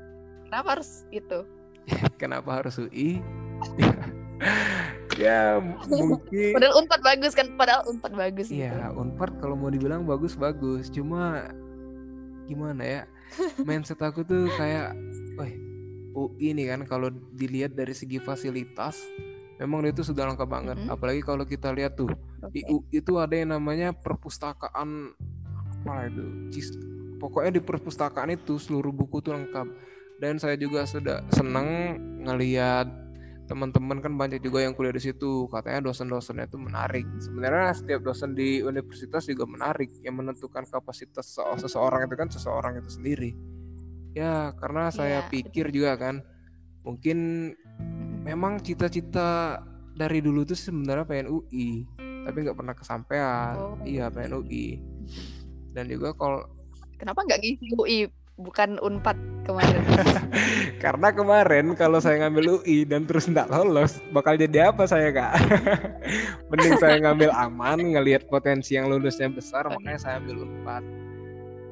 Kenapa 0.48 0.68
harus 0.72 1.04
itu? 1.12 1.44
kenapa 2.22 2.64
harus 2.64 2.80
UI 2.80 3.20
ya 5.18 5.58
mungkin 5.88 6.54
Padahal 6.54 6.74
unpad 6.82 7.00
bagus 7.02 7.32
kan, 7.34 7.46
padahal 7.54 7.82
unpad 7.90 8.12
bagus 8.14 8.46
gitu. 8.50 8.62
Iya, 8.62 8.90
Unpad 8.94 9.38
kalau 9.38 9.54
mau 9.54 9.70
dibilang 9.70 10.06
bagus-bagus, 10.06 10.90
cuma 10.90 11.46
gimana 12.46 12.82
ya? 12.82 13.02
Mindset 13.62 14.02
aku 14.02 14.26
tuh 14.26 14.50
kayak, 14.58 14.90
wah, 15.38 15.50
UI 16.18 16.50
nih 16.58 16.74
kan 16.74 16.80
kalau 16.86 17.14
dilihat 17.34 17.78
dari 17.78 17.94
segi 17.94 18.18
fasilitas, 18.18 18.98
memang 19.62 19.86
itu 19.86 20.02
sudah 20.02 20.26
lengkap 20.34 20.48
banget. 20.50 20.76
Mhm. 20.82 20.90
Apalagi 20.90 21.22
kalau 21.22 21.46
kita 21.46 21.70
lihat 21.70 21.94
tuh 21.94 22.10
di 22.50 22.66
Oke. 22.66 22.90
UI 22.90 22.98
itu 22.98 23.12
ada 23.22 23.34
yang 23.38 23.54
namanya 23.54 23.94
perpustakaan 23.94 25.14
apa 25.86 26.10
itu? 26.10 26.24
Cis- 26.50 26.80
Pokoknya 27.20 27.60
di 27.60 27.62
perpustakaan 27.62 28.32
itu 28.32 28.56
seluruh 28.56 28.90
buku 28.96 29.20
tuh 29.20 29.36
lengkap. 29.36 29.68
Dan 30.20 30.40
saya 30.40 30.56
juga 30.56 30.84
sudah 30.88 31.20
seneng 31.32 31.96
ngelihat 32.24 32.88
teman-teman 33.50 33.98
kan 33.98 34.14
banyak 34.14 34.38
juga 34.38 34.62
yang 34.62 34.78
kuliah 34.78 34.94
di 34.94 35.02
situ. 35.02 35.50
Katanya 35.50 35.90
dosen-dosennya 35.90 36.46
itu 36.46 36.54
menarik. 36.54 37.02
Sebenarnya 37.18 37.74
setiap 37.74 38.06
dosen 38.06 38.38
di 38.38 38.62
universitas 38.62 39.26
juga 39.26 39.42
menarik 39.42 39.90
yang 40.06 40.14
menentukan 40.14 40.62
kapasitas 40.70 41.26
sese- 41.34 41.66
seseorang 41.66 42.06
itu 42.06 42.14
kan 42.14 42.30
seseorang 42.30 42.78
itu 42.78 42.86
sendiri. 42.94 43.34
Ya 44.14 44.54
karena 44.54 44.94
saya 44.94 45.26
Iya, 45.26 45.30
pikir 45.34 45.74
juga 45.74 45.98
kan 45.98 46.22
mungkin 46.86 47.50
memang 48.22 48.62
cita-cita 48.62 49.58
dari 49.92 50.22
dulu 50.22 50.46
tuh 50.46 50.54
sebenarnya 50.54 51.04
pengen 51.04 51.28
UI 51.34 51.84
tapi 51.98 52.46
nggak 52.46 52.54
pernah 52.56 52.74
kesampaian. 52.78 53.54
Oh. 53.58 53.74
iya 53.82 54.06
pengen 54.08 54.40
UI 54.40 54.78
dan 55.74 55.90
juga 55.90 56.14
kalau 56.14 56.46
Kenapa 57.00 57.24
nggak 57.24 57.40
ngisi 57.40 57.66
UI 57.74 57.98
bukan 58.40 58.80
unpad 58.80 59.16
kemarin? 59.44 59.82
karena 60.84 61.08
kemarin 61.12 61.66
kalau 61.76 62.00
saya 62.00 62.24
ngambil 62.24 62.60
UI 62.60 62.88
dan 62.88 63.04
terus 63.04 63.28
nggak 63.28 63.52
lolos 63.52 64.00
bakal 64.16 64.34
jadi 64.36 64.72
apa 64.72 64.88
saya 64.88 65.12
kak 65.12 65.32
mending 66.50 66.76
saya 66.80 66.96
ngambil 67.04 67.30
aman 67.36 67.78
ngelihat 67.96 68.24
potensi 68.32 68.80
yang 68.80 68.88
lulusnya 68.88 69.28
besar 69.28 69.68
Oh, 69.68 69.76
makanya 69.76 70.00
saya 70.00 70.14
ambil 70.18 70.48
unpad 70.48 70.84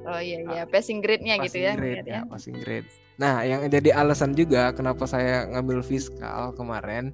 Oh 0.08 0.16
iya 0.16 0.40
iya, 0.40 0.62
passing 0.64 1.04
grade-nya 1.04 1.37
gitu 1.44 1.60
ya. 1.60 1.76
passing 1.76 1.80
grade 1.84 2.04
ngeliatnya. 2.08 2.20
ya 2.25 2.30
passing 2.32 2.56
grade 2.60 2.88
nah 3.18 3.34
yang 3.44 3.60
jadi 3.68 3.90
alasan 3.96 4.32
juga 4.32 4.72
kenapa 4.72 5.04
saya 5.04 5.44
ngambil 5.52 5.84
fiskal 5.84 6.52
kemarin 6.56 7.12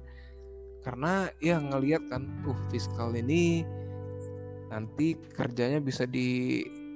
karena 0.83 1.27
ya 1.41 1.57
ngelihat 1.59 2.05
kan 2.07 2.27
uh 2.45 2.59
fiskal 2.69 3.11
ini 3.17 3.65
nanti 4.69 5.17
kerjanya 5.33 5.79
bisa 5.81 6.03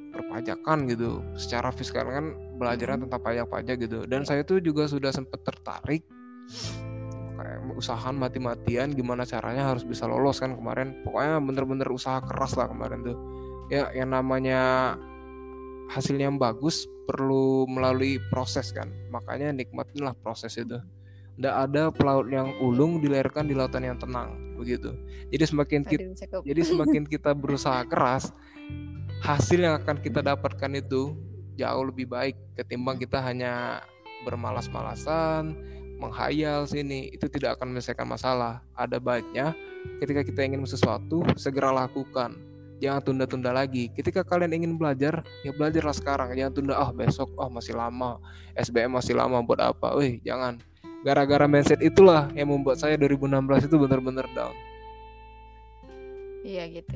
diperpajakan 0.10 0.90
gitu. 0.90 1.22
Secara 1.38 1.70
fiskal 1.70 2.10
kan 2.10 2.34
belajarnya 2.58 2.98
Mhm. 2.98 3.04
tentang 3.08 3.22
pajak-pajak 3.22 3.76
gitu. 3.86 4.00
Dan 4.10 4.26
saya 4.26 4.42
tuh 4.42 4.58
juga 4.60 4.90
sudah 4.90 5.14
sempat 5.14 5.46
tertarik 5.46 6.02
kayak 7.40 7.62
usahaan 7.78 8.12
mati-matian 8.12 8.92
gimana 8.92 9.24
caranya 9.24 9.70
harus 9.72 9.86
bisa 9.86 10.10
lolos 10.10 10.42
kan 10.42 10.58
kemarin. 10.58 11.06
Pokoknya 11.06 11.40
bener-bener 11.40 11.88
usaha 11.94 12.20
keras 12.20 12.58
lah 12.58 12.68
kemarin 12.68 13.06
tuh. 13.06 13.18
Ya 13.70 13.88
yang 13.94 14.12
namanya 14.12 14.98
hasilnya 15.94 16.28
yang 16.28 16.42
bagus 16.42 16.90
perlu 17.08 17.70
melalui 17.70 18.18
proses 18.34 18.74
kan. 18.74 18.90
Makanya 19.14 19.54
nikmatinlah 19.54 20.18
proses 20.20 20.58
itu. 20.58 20.82
Tidak 21.40 21.56
ada 21.56 21.88
pelaut 21.88 22.28
yang 22.28 22.52
ulung 22.60 23.00
dilahirkan 23.00 23.48
di 23.48 23.56
lautan 23.56 23.88
yang 23.88 23.96
tenang 23.96 24.36
begitu. 24.60 24.92
Jadi 25.32 25.44
semakin 25.48 25.82
kita 25.88 26.04
Aduh, 26.04 26.44
jadi 26.44 26.62
semakin 26.68 27.04
kita 27.16 27.32
berusaha 27.32 27.80
keras 27.88 28.36
hasil 29.20 29.60
yang 29.60 29.76
akan 29.80 30.00
kita 30.00 30.24
dapatkan 30.24 30.72
itu 30.80 31.16
jauh 31.60 31.84
lebih 31.84 32.08
baik 32.08 32.40
ketimbang 32.56 32.96
kita 32.96 33.20
hanya 33.20 33.84
bermalas-malasan 34.24 35.56
menghayal 36.00 36.64
sini. 36.66 37.12
Itu 37.12 37.28
tidak 37.28 37.60
akan 37.60 37.76
menyelesaikan 37.76 38.08
masalah. 38.08 38.64
Ada 38.74 38.98
baiknya 38.98 39.54
ketika 40.00 40.24
kita 40.24 40.48
ingin 40.48 40.64
sesuatu 40.64 41.22
segera 41.36 41.76
lakukan. 41.76 42.40
Jangan 42.80 43.04
tunda-tunda 43.04 43.52
lagi. 43.52 43.92
Ketika 43.92 44.24
kalian 44.24 44.64
ingin 44.64 44.80
belajar 44.80 45.20
ya 45.44 45.52
belajarlah 45.52 45.92
sekarang. 45.92 46.32
Jangan 46.32 46.54
tunda 46.56 46.74
ah 46.80 46.90
besok 46.96 47.28
ah 47.36 47.52
masih 47.52 47.76
lama. 47.76 48.24
SBM 48.56 48.96
masih 48.96 49.20
lama 49.20 49.44
buat 49.44 49.60
apa? 49.60 50.00
Wih 50.00 50.24
jangan. 50.24 50.64
Gara-gara 51.04 51.48
mindset 51.48 51.84
itulah 51.84 52.32
yang 52.32 52.52
membuat 52.52 52.80
saya 52.80 52.96
2016 52.96 53.68
itu 53.68 53.76
benar-benar 53.76 54.28
down. 54.32 54.56
Iya 56.48 56.72
gitu. 56.72 56.96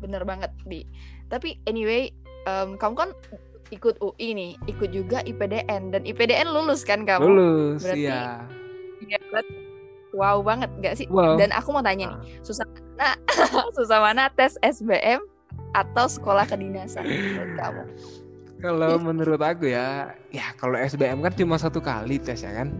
Bener 0.00 0.24
banget 0.24 0.52
di. 0.64 0.84
Tapi 1.26 1.58
anyway, 1.64 2.10
em, 2.44 2.74
kamu 2.74 2.94
kan 2.94 3.10
ikut 3.68 3.98
UI 3.98 4.28
nih, 4.30 4.52
ikut 4.66 4.90
juga 4.90 5.20
IPDN 5.20 5.90
dan 5.90 6.02
IPDN 6.02 6.48
lulus 6.48 6.82
kan 6.82 7.02
kamu? 7.02 7.26
lulus 7.26 7.82
Berarti- 7.82 8.06
iya 8.06 8.46
Iya, 8.96 9.18
berarti 9.28 9.54
wow 10.12 10.40
banget 10.40 10.70
gak 10.80 10.94
sih? 10.96 11.06
wow 11.06 11.36
Dan 11.36 11.52
aku 11.52 11.68
mau 11.70 11.82
tanya 11.82 12.08
nih, 12.08 12.18
susah 12.40 12.64
mana 12.64 13.10
susah 13.76 13.98
mana 14.00 14.30
tes 14.30 14.56
SBM 14.62 15.20
atau 15.72 16.06
sekolah 16.06 16.46
kedinasan 16.46 17.04
menurut 17.04 17.52
kamu? 17.54 17.82
Kalau 18.56 18.96
menurut 18.96 19.36
aku 19.36 19.68
ya, 19.68 20.08
ya 20.32 20.56
kalau 20.56 20.80
SBM 20.80 21.20
kan 21.20 21.36
cuma 21.36 21.60
satu 21.60 21.76
kali 21.78 22.16
tes 22.16 22.40
ya 22.40 22.56
kan, 22.56 22.72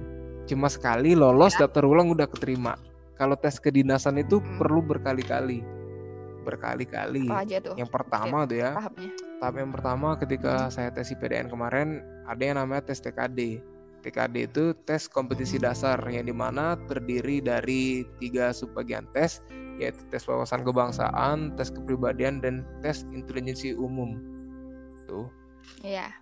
cuma 0.48 0.72
sekali 0.72 1.12
lolos 1.12 1.52
daftar 1.52 1.84
ulang 1.84 2.08
udah 2.08 2.24
keterima. 2.24 2.80
Kalau 3.12 3.36
tes 3.36 3.58
kedinasan 3.58 4.16
itu 4.16 4.40
Hmm. 4.40 4.56
perlu 4.56 4.80
berkali-kali, 4.80 5.60
berkali-kali. 6.46 7.26
Apa 7.26 7.42
aja 7.42 7.58
tuh 7.58 7.74
Yang 7.74 7.90
pertama 7.90 8.46
tuh 8.46 8.56
ya, 8.62 8.70
tahapnya? 8.78 9.10
tahap 9.42 9.54
yang 9.58 9.72
pertama 9.74 10.08
ketika 10.14 10.70
saya 10.70 10.94
tes 10.94 11.10
IPDN 11.10 11.50
kemarin 11.50 12.06
ada 12.30 12.42
yang 12.42 12.56
namanya 12.62 12.86
tes 12.86 13.02
TKD. 13.02 13.58
TKD 14.06 14.46
itu 14.46 14.70
tes 14.86 15.10
kompetisi 15.10 15.58
dasar 15.58 15.98
yang 16.06 16.30
di 16.30 16.34
mana 16.34 16.78
terdiri 16.86 17.42
dari 17.42 18.06
tiga 18.22 18.54
subbagian 18.54 19.10
tes 19.10 19.42
yaitu 19.82 19.98
tes 20.08 20.22
wawasan 20.30 20.62
kebangsaan, 20.62 21.52
tes 21.58 21.74
kepribadian 21.74 22.38
dan 22.38 22.62
tes 22.80 23.02
intelijensi 23.10 23.74
umum. 23.74 24.14
Tuh. 25.10 25.26
Iya. 25.82 26.14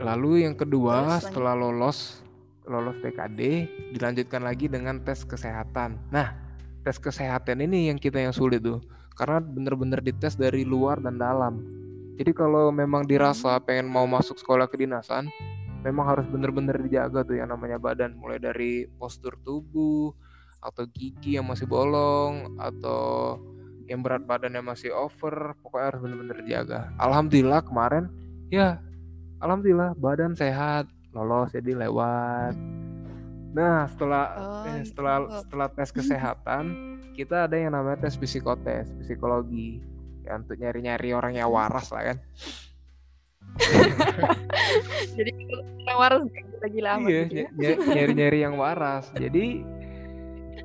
Lalu 0.00 0.48
yang 0.48 0.58
kedua 0.58 1.20
Terus 1.20 1.30
setelah 1.30 1.54
lolos 1.54 1.98
lolos 2.70 2.96
TKD 3.02 3.40
dilanjutkan 3.94 4.42
lagi 4.46 4.70
dengan 4.70 5.02
tes 5.02 5.26
kesehatan. 5.26 5.98
Nah, 6.14 6.49
tes 6.80 6.96
kesehatan 6.96 7.60
ini 7.60 7.92
yang 7.92 7.98
kita 8.00 8.20
yang 8.20 8.32
sulit 8.32 8.64
tuh 8.64 8.80
karena 9.20 9.36
bener-bener 9.42 10.00
dites 10.00 10.32
dari 10.32 10.64
luar 10.64 10.96
dan 11.04 11.20
dalam. 11.20 11.60
Jadi 12.16 12.32
kalau 12.36 12.72
memang 12.72 13.04
dirasa 13.04 13.56
pengen 13.60 13.88
mau 13.88 14.04
masuk 14.04 14.36
sekolah 14.40 14.68
kedinasan, 14.68 15.28
memang 15.84 16.04
harus 16.04 16.26
bener-bener 16.28 16.76
dijaga 16.80 17.24
tuh 17.24 17.40
yang 17.40 17.52
namanya 17.52 17.80
badan, 17.80 18.16
mulai 18.16 18.40
dari 18.40 18.88
postur 19.00 19.36
tubuh 19.44 20.12
atau 20.60 20.84
gigi 20.92 21.40
yang 21.40 21.48
masih 21.48 21.64
bolong 21.64 22.56
atau 22.60 23.36
yang 23.88 24.04
berat 24.04 24.22
badannya 24.22 24.60
masih 24.60 24.92
over, 24.92 25.56
pokoknya 25.64 25.86
harus 25.92 26.00
bener-bener 26.04 26.36
dijaga. 26.44 26.80
Alhamdulillah 27.00 27.64
kemarin 27.64 28.12
ya 28.52 28.80
alhamdulillah 29.40 29.96
badan 29.96 30.36
sehat, 30.36 30.88
lolos 31.16 31.52
jadi 31.52 31.88
lewat. 31.88 32.54
Nah, 33.50 33.90
setelah 33.90 34.24
Oh, 34.30 34.62
eh, 34.70 34.80
gitu. 34.80 34.94
setelah 34.94 35.16
setelah 35.42 35.68
tes 35.68 35.90
kesehatan, 35.90 36.64
kita 37.12 37.50
ada 37.50 37.56
yang 37.58 37.74
namanya 37.74 38.06
tes 38.06 38.14
psikotes, 38.14 38.86
psikologi. 39.02 39.82
Ya 40.22 40.38
untuk 40.38 40.54
nyari-nyari 40.54 41.10
orang 41.10 41.34
yang 41.34 41.50
waras 41.50 41.90
lah 41.90 42.14
kan. 42.14 42.18
Jadi 45.18 45.30
orang 45.88 45.98
waras 45.98 46.22
gila-gila 46.28 46.88
amat 46.96 47.08
Iya, 47.10 47.22
gitu 47.26 47.34
ya. 47.34 47.48
ny- 47.50 47.58
ny- 47.58 47.80
nyari-nyari 47.90 48.38
yang 48.44 48.54
waras. 48.54 49.10
Jadi 49.16 49.46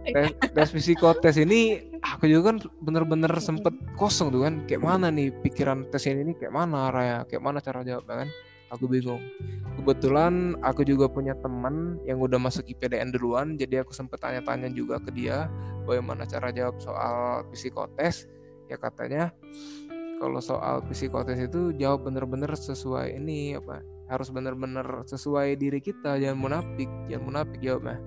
tes, 0.15 0.29
tes 0.53 0.69
psikotes 0.69 1.35
ini 1.41 1.81
aku 2.05 2.29
juga 2.29 2.53
kan 2.53 2.57
bener-bener 2.77 3.31
sempet 3.41 3.73
kosong 3.97 4.29
tuh 4.29 4.45
kan. 4.45 4.61
Kayak 4.69 4.83
mana 4.85 5.09
nih 5.09 5.33
pikiran 5.41 5.89
tes 5.89 6.05
ini 6.05 6.37
kayak 6.37 6.53
mana 6.53 6.91
arahnya, 6.93 7.17
kayak 7.25 7.41
mana 7.41 7.57
cara 7.57 7.81
jawabnya 7.81 8.27
kan? 8.27 8.29
Aku 8.73 8.89
bingung. 8.89 9.21
Kebetulan 9.75 10.55
aku 10.63 10.87
juga 10.87 11.05
punya 11.11 11.35
teman 11.37 11.99
yang 12.07 12.17
udah 12.23 12.39
masuk 12.39 12.65
IPDN 12.65 13.11
duluan, 13.11 13.59
jadi 13.59 13.83
aku 13.83 13.91
sempet 13.91 14.23
tanya-tanya 14.23 14.71
juga 14.71 14.97
ke 15.03 15.11
dia 15.11 15.51
bagaimana 15.83 16.23
cara 16.25 16.49
jawab 16.49 16.79
soal 16.79 17.45
psikotes. 17.51 18.25
Ya 18.65 18.79
katanya 18.81 19.29
kalau 20.17 20.39
soal 20.39 20.81
psikotes 20.87 21.37
itu 21.37 21.75
jawab 21.75 22.07
bener-bener 22.07 22.49
sesuai 22.55 23.19
ini 23.19 23.59
apa 23.59 23.83
harus 24.05 24.29
bener-bener 24.29 24.85
sesuai 25.09 25.57
diri 25.57 25.81
kita 25.81 26.21
jangan 26.21 26.37
munafik 26.37 26.89
jangan 27.09 27.23
munafik 27.25 27.59
jawabnya 27.61 27.99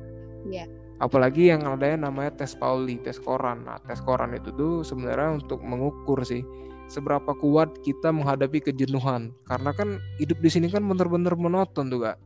Iya. 0.48 0.64
apalagi 1.02 1.50
yang 1.50 1.66
ada 1.66 1.98
namanya 1.98 2.30
tes 2.38 2.54
Pauli 2.54 3.02
tes 3.02 3.18
koran 3.18 3.66
nah 3.66 3.82
tes 3.82 3.98
koran 4.00 4.32
itu 4.38 4.54
tuh 4.54 4.86
sebenarnya 4.86 5.42
untuk 5.42 5.60
mengukur 5.60 6.22
sih 6.22 6.46
seberapa 6.88 7.36
kuat 7.36 7.84
kita 7.84 8.08
menghadapi 8.10 8.64
kejenuhan 8.64 9.30
karena 9.44 9.70
kan 9.76 10.00
hidup 10.16 10.40
di 10.40 10.50
sini 10.50 10.66
kan 10.72 10.82
bener-bener 10.82 11.36
monoton 11.36 11.92
tuh 11.92 12.00
kak 12.08 12.18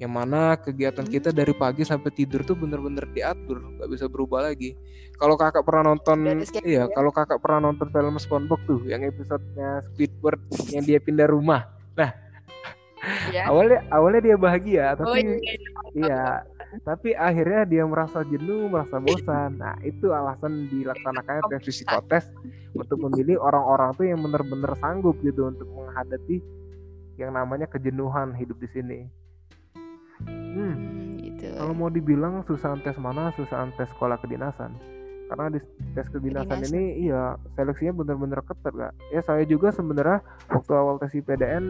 yang 0.00 0.16
mana 0.16 0.56
kegiatan 0.56 1.04
Hmm. 1.04 1.12
kita 1.12 1.28
dari 1.28 1.52
pagi 1.52 1.84
sampai 1.84 2.08
tidur 2.10 2.40
tuh 2.40 2.56
bener-bener 2.56 3.04
diatur 3.12 3.60
nggak 3.60 3.88
bisa 3.92 4.08
berubah 4.08 4.48
lagi 4.48 4.72
kalau 5.20 5.36
kakak 5.36 5.60
pernah 5.60 5.92
nonton 5.92 6.24
iya 6.24 6.44
ya? 6.64 6.84
kalau 6.96 7.12
kakak 7.12 7.36
pernah 7.44 7.68
nonton 7.68 7.92
film 7.92 8.16
SpongeBob 8.16 8.60
tuh 8.64 8.80
yang 8.88 9.04
episodenya 9.04 9.84
Squidward 9.92 10.40
yang 10.72 10.84
dia 10.88 10.98
pindah 10.98 11.28
rumah 11.28 11.68
Iya. 13.28 13.44
awalnya 13.52 13.80
awalnya 13.92 14.20
dia 14.24 14.36
bahagia 14.40 14.96
Oh 14.96 15.04
tapi 15.12 15.20
iya. 15.20 15.52
iya 15.96 16.24
tapi 16.86 17.12
akhirnya 17.18 17.66
dia 17.66 17.82
merasa 17.82 18.22
jenuh 18.22 18.70
merasa 18.70 19.02
bosan. 19.02 19.58
Nah 19.58 19.74
itu 19.82 20.14
alasan 20.14 20.70
dilaksanakannya 20.70 21.42
tes 21.50 21.62
psikotes 21.66 22.30
untuk 22.72 23.02
memilih 23.02 23.42
orang-orang 23.42 23.90
tuh 23.98 24.06
yang 24.06 24.20
benar-benar 24.22 24.78
sanggup 24.78 25.18
gitu 25.20 25.50
untuk 25.50 25.66
menghadapi 25.66 26.38
yang 27.18 27.34
namanya 27.34 27.66
kejenuhan 27.66 28.32
hidup 28.38 28.56
di 28.62 28.68
sini. 28.70 28.98
Hmm 30.20 30.50
Hmm, 30.50 31.16
gitu. 31.16 31.46
kalau 31.56 31.72
mau 31.72 31.88
dibilang 31.88 32.42
susahan 32.44 32.82
tes 32.82 32.98
mana? 32.98 33.30
Susahan 33.38 33.70
tes 33.74 33.88
sekolah 33.90 34.18
kedinasan. 34.20 34.74
Karena 35.30 35.46
di 35.46 35.62
tes 35.94 36.10
kedinasan 36.10 36.58
Kedinasan. 36.58 36.74
ini 36.74 37.06
iya 37.06 37.38
seleksinya 37.54 38.02
benar-benar 38.02 38.42
ketat 38.42 38.74
kak. 38.74 38.92
Ya 39.14 39.22
saya 39.22 39.46
juga 39.46 39.70
sebenarnya 39.70 40.20
waktu 40.50 40.72
awal 40.74 40.98
tes 40.98 41.14
IPDN 41.14 41.64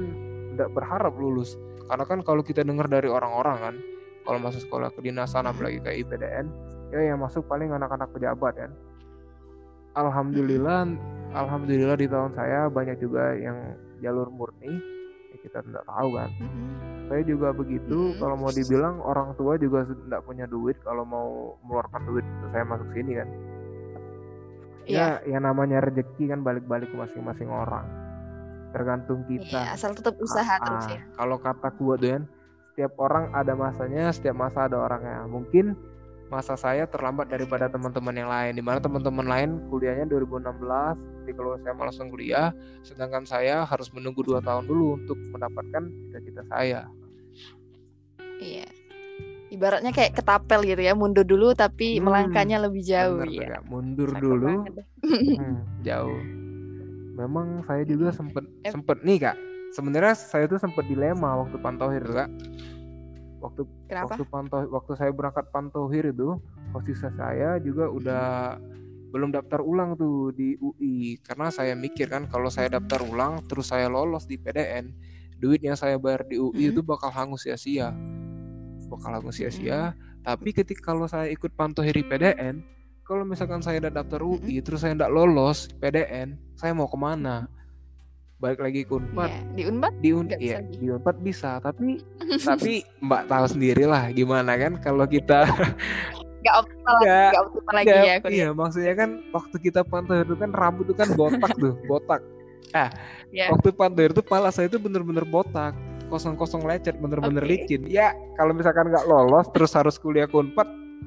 tidak 0.56 0.72
berharap 0.72 1.12
lulus. 1.14 1.60
Karena 1.86 2.04
kan 2.08 2.24
kalau 2.24 2.40
kita 2.40 2.64
dengar 2.64 2.88
dari 2.88 3.06
orang-orang 3.12 3.56
kan 3.60 3.74
kalau 4.30 4.38
masuk 4.38 4.62
sekolah 4.62 4.94
kedinasan 4.94 5.42
apalagi 5.42 5.82
kayak 5.82 6.06
IPDN 6.06 6.46
ya 6.94 7.02
yang 7.02 7.18
masuk 7.18 7.42
paling 7.44 7.74
anak-anak 7.74 8.06
pejabat 8.14 8.54
kan 8.54 8.70
alhamdulillah 9.98 10.86
alhamdulillah 11.34 11.98
di 11.98 12.06
tahun 12.06 12.30
saya 12.38 12.70
banyak 12.70 13.02
juga 13.02 13.34
yang 13.34 13.74
jalur 13.98 14.30
murni 14.30 14.78
ya 15.30 15.36
kita 15.42 15.66
tidak 15.66 15.82
tahu 15.82 16.14
kan 16.14 16.30
Mhm. 16.30 16.70
saya 17.10 17.22
juga 17.26 17.50
begitu 17.50 18.14
Mhm. 18.14 18.16
kalau 18.22 18.36
mau 18.38 18.54
dibilang 18.54 19.02
orang 19.02 19.34
tua 19.34 19.58
juga 19.58 19.82
tidak 19.82 20.22
punya 20.22 20.46
duit 20.46 20.78
kalau 20.80 21.02
mau 21.02 21.58
mengeluarkan 21.60 22.02
duit 22.06 22.22
untuk 22.22 22.50
saya 22.50 22.64
masuk 22.64 22.88
sini 22.94 23.12
kan 23.18 23.28
ya 24.86 25.18
yang 25.22 25.42
namanya 25.42 25.82
rezeki 25.82 26.30
kan 26.30 26.42
balik-balik 26.42 26.86
ke 26.86 26.96
masing-masing 26.96 27.50
orang 27.50 27.86
tergantung 28.70 29.26
Iya, 29.26 29.42
kita 29.42 29.60
asal 29.74 29.90
tetap 29.92 30.14
usaha 30.18 30.54
Ah, 30.54 30.62
terus 30.62 30.86
ah. 30.86 30.90
ya. 30.94 31.00
kalau 31.18 31.36
kata 31.38 31.68
gua 31.74 31.94
tuh 31.94 32.10
kan 32.14 32.22
setiap 32.80 32.96
orang 32.96 33.28
ada 33.36 33.52
masanya 33.52 34.08
setiap 34.08 34.32
masa 34.32 34.64
ada 34.64 34.80
orangnya 34.80 35.28
mungkin 35.28 35.76
masa 36.32 36.56
saya 36.56 36.88
terlambat 36.88 37.28
daripada 37.28 37.68
teman-teman 37.68 38.16
yang 38.16 38.32
lain 38.32 38.56
di 38.56 38.64
mana 38.64 38.80
teman-teman 38.80 39.28
lain 39.28 39.50
kuliahnya 39.68 40.08
2016 40.08 40.96
jadi 41.20 41.32
kalau 41.36 41.60
saya 41.60 41.76
langsung 41.76 42.08
kuliah 42.08 42.56
sedangkan 42.80 43.28
saya 43.28 43.68
harus 43.68 43.92
menunggu 43.92 44.24
dua 44.24 44.40
tahun 44.40 44.64
dulu 44.64 44.96
untuk 44.96 45.20
mendapatkan 45.28 45.92
cita-cita 46.08 46.40
saya 46.48 46.88
Iya. 48.40 48.64
Ibaratnya 49.52 49.92
kayak 49.92 50.16
ketapel 50.16 50.64
gitu 50.64 50.80
ya, 50.80 50.96
mundur 50.96 51.28
dulu 51.28 51.52
tapi 51.52 52.00
Hmm, 52.00 52.08
melangkahnya 52.08 52.56
lebih 52.64 52.80
jauh 52.80 53.20
Bener, 53.20 53.60
ya. 53.60 53.60
Mundur 53.68 54.08
Cakep 54.08 54.24
dulu. 54.24 54.52
Hmm, 55.36 55.60
jauh. 55.84 56.20
Memang 57.20 57.60
saya 57.68 57.84
juga 57.84 58.16
sempet 58.16 58.48
Em- 58.64 58.72
sempet 58.72 59.04
nih 59.04 59.28
kak. 59.28 59.36
Sebenarnya 59.70 60.14
saya 60.18 60.50
tuh 60.50 60.58
sempet 60.58 60.86
dilema 60.86 61.38
waktu 61.38 61.56
pantauhir 61.58 62.02
kak. 62.02 62.30
Waktu 63.40 63.62
Kenapa? 63.88 64.14
waktu 64.18 64.24
pantau 64.28 64.60
waktu 64.68 64.92
saya 65.00 65.10
berangkat 65.14 65.46
pantauhir 65.48 66.12
itu 66.12 66.36
posisi 66.70 67.08
saya 67.16 67.56
juga 67.58 67.88
udah 67.88 68.60
belum 69.10 69.32
daftar 69.34 69.64
ulang 69.64 69.96
tuh 69.96 70.30
di 70.30 70.54
UI 70.60 71.18
karena 71.18 71.50
saya 71.50 71.74
mikir 71.74 72.06
kan 72.06 72.28
kalau 72.30 72.46
saya 72.46 72.78
daftar 72.78 73.02
ulang 73.02 73.42
terus 73.48 73.72
saya 73.72 73.90
lolos 73.90 74.28
di 74.28 74.38
PDN 74.38 74.92
duit 75.40 75.64
yang 75.64 75.74
saya 75.74 75.98
bayar 75.98 76.22
di 76.28 76.38
UI 76.38 76.68
Mhm. 76.68 76.70
itu 76.70 76.80
bakal 76.84 77.10
hangus 77.10 77.42
sia-sia 77.42 77.90
bakal 78.86 79.18
hangus 79.18 79.40
sia-sia 79.40 79.96
tapi 80.22 80.52
ketika 80.54 80.92
kalau 80.94 81.08
saya 81.08 81.26
ikut 81.26 81.50
pantauhir 81.56 81.96
di 81.96 82.06
PDN 82.06 82.62
kalau 83.02 83.26
misalkan 83.26 83.58
saya 83.58 83.82
udah 83.82 83.90
daftar 83.98 84.20
UI 84.22 84.62
terus 84.62 84.84
saya 84.84 84.94
tidak 84.94 85.10
lolos 85.10 85.66
PDN 85.80 86.38
saya 86.54 86.70
mau 86.70 86.86
ke 86.86 86.94
mana 86.94 87.50
balik 88.40 88.58
lagi 88.58 88.80
ke 88.82 88.92
Unpad 88.92 89.28
Iya, 89.28 89.40
di 89.52 89.62
Unpad 89.68 89.92
di 90.00 90.10
un 90.10 90.26
ya, 90.32 90.58
di 90.64 90.86
Unpad 90.88 91.16
bisa 91.20 91.60
tapi 91.60 92.00
tapi 92.48 92.72
Mbak 92.98 93.22
tahu 93.28 93.44
sendiri 93.46 93.84
lah 93.84 94.08
gimana 94.10 94.56
kan 94.56 94.80
kalau 94.80 95.04
kita 95.04 95.44
nggak 96.40 96.54
optimal 96.56 96.94
lagi, 96.96 97.04
Nggak, 97.04 97.42
optimal 97.44 97.72
lagi 97.74 97.88
ya 97.90 98.00
kuliah. 98.16 98.18
iya 98.32 98.48
maksudnya 98.50 98.94
kan 98.96 99.10
waktu 99.28 99.56
kita 99.60 99.80
pantauhir 99.84 100.24
itu 100.24 100.36
kan 100.36 100.50
rambut 100.50 100.88
itu 100.88 100.96
kan 100.96 101.08
botak 101.12 101.52
tuh 101.54 101.76
botak 101.84 102.20
Ya. 103.30 103.50
waktu 103.50 103.74
pantauhir 103.74 104.14
itu 104.14 104.22
pala 104.22 104.48
saya 104.48 104.66
itu 104.66 104.78
bener-bener 104.78 105.22
botak 105.22 105.74
kosong-kosong 106.06 106.62
lecet 106.62 106.96
bener-bener 106.96 107.42
Oke. 107.42 107.50
licin 107.50 107.82
ya 107.86 108.10
kalau 108.34 108.54
misalkan 108.54 108.88
nggak 108.88 109.04
lolos 109.04 109.46
terus 109.50 109.74
harus 109.74 109.94
kuliah 109.96 110.24
ke 110.24 110.34
Unpad 110.34 110.66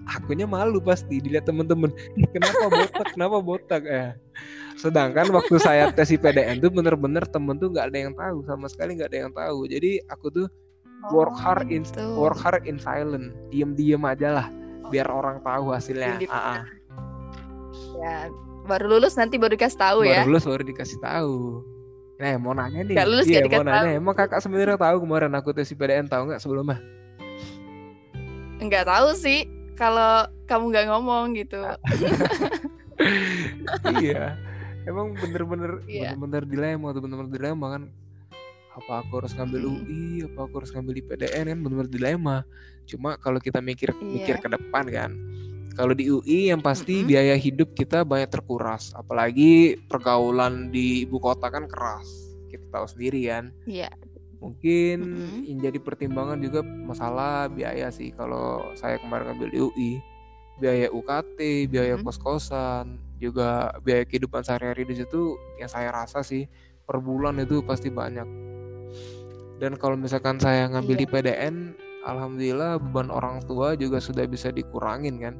akunya 0.10 0.43
malu 0.43 0.84
pasti 0.84 1.21
dilihat 1.23 1.47
temen-temen. 1.47 1.89
"Ih, 2.19 2.27
kenapa 2.34 2.67
botak? 2.67 3.08
Kenapa 3.15 3.38
botak? 3.39 3.84
Eh. 3.88 4.12
Sedangkan 4.75 5.29
waktu 5.32 5.56
saya 5.62 5.93
tes 5.93 6.12
IPDN 6.12 6.60
tuh 6.60 6.73
bener-bener 6.73 7.23
temen 7.29 7.56
tuh 7.62 7.69
nggak 7.71 7.93
ada 7.93 7.97
yang 8.10 8.13
tahu 8.17 8.43
sama 8.43 8.67
sekali 8.67 8.97
nggak 8.97 9.10
ada 9.13 9.19
yang 9.29 9.32
tahu. 9.32 9.69
Jadi 9.69 10.01
aku 10.10 10.27
tuh 10.34 10.47
work 11.13 11.36
Oh, 11.36 11.39
hard 11.39 11.67
in 11.71 11.84
gitu. 11.84 12.03
work 12.17 12.39
hard 12.39 12.63
in 12.65 12.75
silent. 12.82 13.32
Diem-diem 13.53 14.01
aja 14.03 14.29
lah 14.43 14.47
biar 14.91 15.08
orang 15.08 15.39
tahu 15.45 15.71
hasilnya. 15.71 16.19
Ah, 16.27 16.60
ah. 16.60 16.62
Ya, 17.97 18.27
baru 18.67 18.97
lulus 18.97 19.15
nanti 19.15 19.38
baru 19.39 19.56
dikasih 19.56 19.79
tahu 19.79 19.99
baru 20.03 20.12
ya. 20.12 20.23
lulus 20.27 20.43
baru 20.43 20.63
dikasih 20.65 20.99
tahu. 20.99 21.63
Nah 22.19 22.36
mau 22.39 22.53
nanya 22.56 22.82
nih. 22.84 22.95
Nggak 22.97 23.08
lulus 23.10 23.25
iya 23.29 23.39
nggak 23.45 23.62
mau 23.63 23.67
nanya. 23.71 23.91
emang 23.99 24.15
kakak 24.15 24.39
sebenarnya 24.41 24.77
tahu 24.79 24.97
kemarin 25.06 25.32
aku 25.38 25.49
tes 25.53 25.69
IPDN 25.71 26.08
tahu 26.10 26.29
nggak 26.29 26.41
sebelumnya? 26.41 26.79
Nggak 28.63 28.86
tahu 28.88 29.10
sih 29.17 29.43
kalau 29.73 30.29
kamu 30.45 30.63
nggak 30.69 30.88
ngomong 30.89 31.33
gitu. 31.33 31.59
iya 33.99 34.38
emang 34.86 35.15
bener-bener 35.17 35.81
Iya. 35.86 36.13
bener-bener 36.13 36.43
dilema 36.45 36.88
tuh 36.91 37.01
bener-bener 37.03 37.31
dilema 37.31 37.65
kan 37.73 37.83
apa 38.73 39.05
aku 39.05 39.21
harus 39.21 39.33
ngambil 39.38 39.62
Hmm. 39.63 39.73
UI 39.86 40.03
apa 40.25 40.39
aku 40.43 40.53
harus 40.59 40.71
ngambil 40.73 40.93
IPDN 40.99 41.45
kan 41.53 41.57
bener-bener 41.62 41.91
dilema 41.91 42.38
cuma 42.83 43.15
kalau 43.15 43.38
kita 43.38 43.62
mikir 43.62 43.93
mikir 43.97 44.36
Iya. 44.38 44.41
ke 44.41 44.47
depan 44.49 44.86
kan 44.89 45.12
kalau 45.73 45.93
di 45.93 46.05
UI 46.05 46.53
yang 46.53 46.62
pasti 46.62 47.01
Mm-mm. 47.01 47.09
biaya 47.09 47.33
hidup 47.33 47.73
kita 47.73 48.05
banyak 48.05 48.29
terkuras 48.29 48.93
apalagi 48.93 49.77
pergaulan 49.88 50.69
di 50.69 51.01
ibu 51.01 51.17
kota 51.17 51.49
kan 51.49 51.65
keras 51.65 52.05
kita 52.49 52.65
tahu 52.69 52.86
sendiri 52.86 53.25
kan 53.25 53.49
Iya. 53.65 53.89
Mungkin 54.43 54.97
yang 55.47 55.60
jadi 55.63 55.79
pertimbangan 55.79 56.36
juga 56.43 56.60
masalah 56.62 57.47
biaya 57.47 57.88
sih 57.88 58.12
kalau 58.12 58.75
saya 58.75 58.99
kemarin 58.99 59.32
ngambil 59.32 59.49
di 59.49 59.60
UI 59.63 59.91
biaya 60.60 60.91
UKT 60.91 61.39
biaya 61.71 61.95
Mm-mm. 61.95 62.03
kos 62.03 62.19
kosan 62.19 62.99
juga 63.17 63.71
biaya 63.79 64.03
kehidupan 64.03 64.43
sehari-hari 64.43 64.84
di 64.84 64.99
situ 64.99 65.39
yang 65.56 65.71
saya 65.71 65.95
rasa 65.95 66.19
sih 66.21 66.43
per 66.84 66.99
bulan 66.99 67.39
itu 67.39 67.63
pasti 67.63 67.88
banyak 67.88 68.27
dan 69.63 69.79
kalau 69.79 69.95
misalkan 69.95 70.36
saya 70.38 70.67
ngambil 70.67 70.99
Iya. 70.99 71.01
di 71.01 71.08
PDN 71.08 71.56
alhamdulillah 72.03 72.84
beban 72.84 73.08
orang 73.08 73.39
tua 73.47 73.79
juga 73.79 74.03
sudah 74.03 74.27
bisa 74.27 74.51
dikurangin 74.51 75.23
kan 75.23 75.36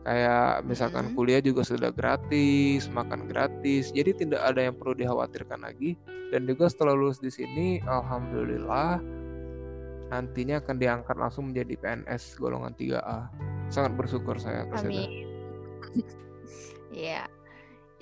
kayak 0.00 0.64
misalkan 0.64 1.12
kuliah 1.12 1.44
juga 1.44 1.60
sudah 1.60 1.92
gratis 1.92 2.88
makan 2.88 3.28
gratis 3.28 3.92
jadi 3.92 4.16
tidak 4.16 4.40
ada 4.40 4.60
yang 4.64 4.74
perlu 4.76 4.96
dikhawatirkan 4.96 5.60
lagi 5.60 6.00
dan 6.32 6.48
juga 6.48 6.72
setelah 6.72 6.96
lulus 6.96 7.20
di 7.20 7.28
sini 7.28 7.84
alhamdulillah 7.84 9.00
nantinya 10.10 10.58
akan 10.58 10.76
diangkat 10.80 11.16
langsung 11.20 11.52
menjadi 11.52 11.76
PNS 11.78 12.40
golongan 12.40 12.74
3A 12.74 13.30
sangat 13.70 13.94
bersyukur 13.94 14.34
saya 14.36 14.66
atas 14.66 14.82
itu. 14.84 14.90
Amin. 14.90 15.10
Iya. 16.90 17.30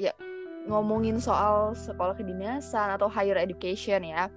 Ya, 0.01 0.17
ngomongin 0.65 1.21
soal 1.21 1.77
sekolah 1.77 2.17
kedinasan 2.17 2.97
atau 2.97 3.05
higher 3.05 3.37
education 3.37 4.01
ya. 4.01 4.33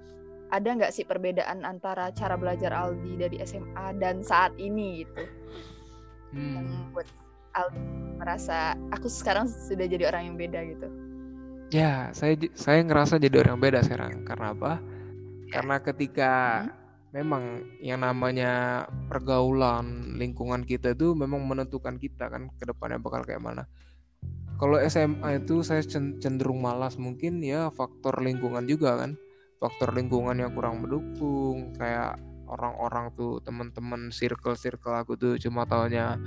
Ada 0.52 0.76
nggak 0.76 0.91
sih 0.91 1.08
perbedaan 1.08 1.63
antara 1.63 2.12
cara 2.12 2.36
belajar 2.36 2.76
Aldi 2.76 3.15
dari 3.15 3.39
SMA 3.47 3.95
dan 3.95 4.19
saat 4.19 4.52
ini 4.60 5.08
gitu? 5.08 5.24
Yang 6.36 6.67
Hmm. 6.67 6.91
buat 6.91 7.08
Aldi 7.08 7.31
merasa 8.22 8.78
aku 8.94 9.10
sekarang 9.10 9.50
sudah 9.50 9.90
jadi 9.90 10.08
orang 10.14 10.30
yang 10.30 10.38
beda 10.38 10.60
gitu. 10.66 10.88
Ya, 11.72 12.12
saya 12.12 12.36
saya 12.54 12.84
ngerasa 12.84 13.18
jadi 13.18 13.42
orang 13.48 13.58
beda 13.58 13.82
sekarang. 13.82 14.28
Karena 14.28 14.52
apa? 14.54 14.78
Ya. 15.48 15.62
Karena 15.62 15.76
ketika 15.80 16.34
Hmm. 16.64 16.72
memang 17.12 17.44
yang 17.84 18.04
namanya 18.04 18.86
pergaulan 19.12 20.16
lingkungan 20.16 20.64
kita 20.64 20.96
itu 20.96 21.12
memang 21.16 21.44
menentukan 21.44 22.00
kita 22.00 22.32
kan 22.32 22.52
ke 22.56 22.64
depannya 22.68 23.00
bakal 23.00 23.24
kayak 23.24 23.44
mana. 23.44 23.64
Kalau 24.60 24.78
SMA 24.78 25.42
itu 25.42 25.66
saya 25.66 25.82
cen- 25.82 26.22
cenderung 26.22 26.62
malas 26.62 26.96
mungkin 26.96 27.42
ya 27.42 27.74
faktor 27.74 28.22
lingkungan 28.22 28.68
juga 28.70 28.96
kan. 29.02 29.18
Faktor 29.58 29.94
lingkungan 29.98 30.38
yang 30.38 30.54
kurang 30.54 30.86
mendukung 30.86 31.74
kayak 31.78 32.18
orang-orang 32.52 33.10
tuh 33.16 33.40
teman-teman 33.42 34.12
circle-circle 34.12 34.92
aku 34.94 35.16
tuh 35.16 35.40
cuma 35.40 35.64
taunya 35.64 36.20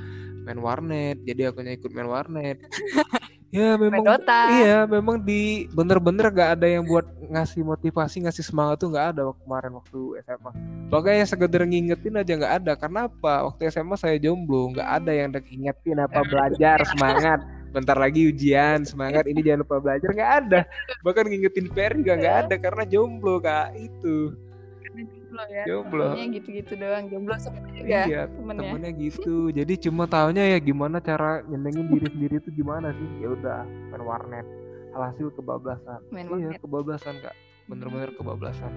main 0.44 0.60
warnet, 0.60 1.16
jadi 1.24 1.50
aku 1.50 1.64
ikut 1.64 1.90
main 1.96 2.08
warnet. 2.08 2.60
ya 3.56 3.80
memang. 3.80 4.04
Iya, 4.60 4.84
memang 4.84 5.16
di 5.24 5.66
bener-bener 5.72 6.28
gak 6.28 6.60
ada 6.60 6.66
yang 6.68 6.84
buat 6.84 7.08
ngasih 7.32 7.64
motivasi, 7.64 8.28
ngasih 8.28 8.44
semangat 8.44 8.84
tuh 8.84 8.92
nggak 8.92 9.16
ada 9.16 9.22
waktu 9.32 9.42
kemarin 9.42 9.72
waktu 9.80 10.00
SMA. 10.22 10.50
Bahkan 10.92 11.12
yang 11.16 11.28
sekedar 11.28 11.62
ngingetin 11.64 12.14
aja 12.20 12.32
nggak 12.36 12.54
ada. 12.62 12.72
Karena 12.76 13.00
apa? 13.08 13.34
Waktu 13.48 13.72
SMA 13.72 13.96
saya 13.96 14.16
jomblo, 14.20 14.70
nggak 14.76 14.88
ada 15.02 15.12
yang 15.12 15.32
ngingetin 15.32 15.98
apa 15.98 16.20
belajar 16.28 16.78
semangat. 16.92 17.40
Bentar 17.74 17.98
lagi 17.98 18.30
ujian, 18.30 18.86
semangat 18.86 19.26
ini 19.26 19.42
jangan 19.42 19.66
lupa 19.66 19.82
belajar 19.82 20.08
nggak 20.14 20.32
ada. 20.46 20.60
Bahkan 21.02 21.24
ngingetin 21.26 21.66
PR 21.74 21.92
juga 21.98 22.14
nggak 22.14 22.36
ada 22.46 22.54
karena 22.60 22.82
jomblo 22.86 23.42
kak 23.42 23.74
itu. 23.74 24.30
Jomblo 25.34 25.44
ya. 25.50 25.64
Jomblo. 25.66 26.04
Temennya 26.14 26.26
gitu-gitu 26.38 26.72
doang. 26.78 27.04
Jomblo 27.10 27.34
juga 27.34 27.60
Iya, 27.74 28.20
temennya. 28.30 28.70
temennya 28.70 28.92
gitu. 28.94 29.36
Jadi 29.50 29.72
cuma 29.82 30.04
taunya 30.06 30.44
ya 30.54 30.58
gimana 30.62 31.02
cara 31.02 31.42
nyenengin 31.50 31.90
diri 31.90 32.06
sendiri 32.06 32.34
itu 32.38 32.50
gimana 32.54 32.94
sih? 32.94 33.08
Ya 33.18 33.28
udah 33.34 33.60
main 33.90 34.02
warnet. 34.06 34.46
Alhasil 34.94 35.34
kebablasan. 35.34 36.00
Main 36.14 36.26
Iya, 36.30 36.54
warnet. 36.54 36.60
kebablasan 36.62 37.14
kak. 37.18 37.34
Bener-bener 37.66 38.10
kebablasan. 38.14 38.72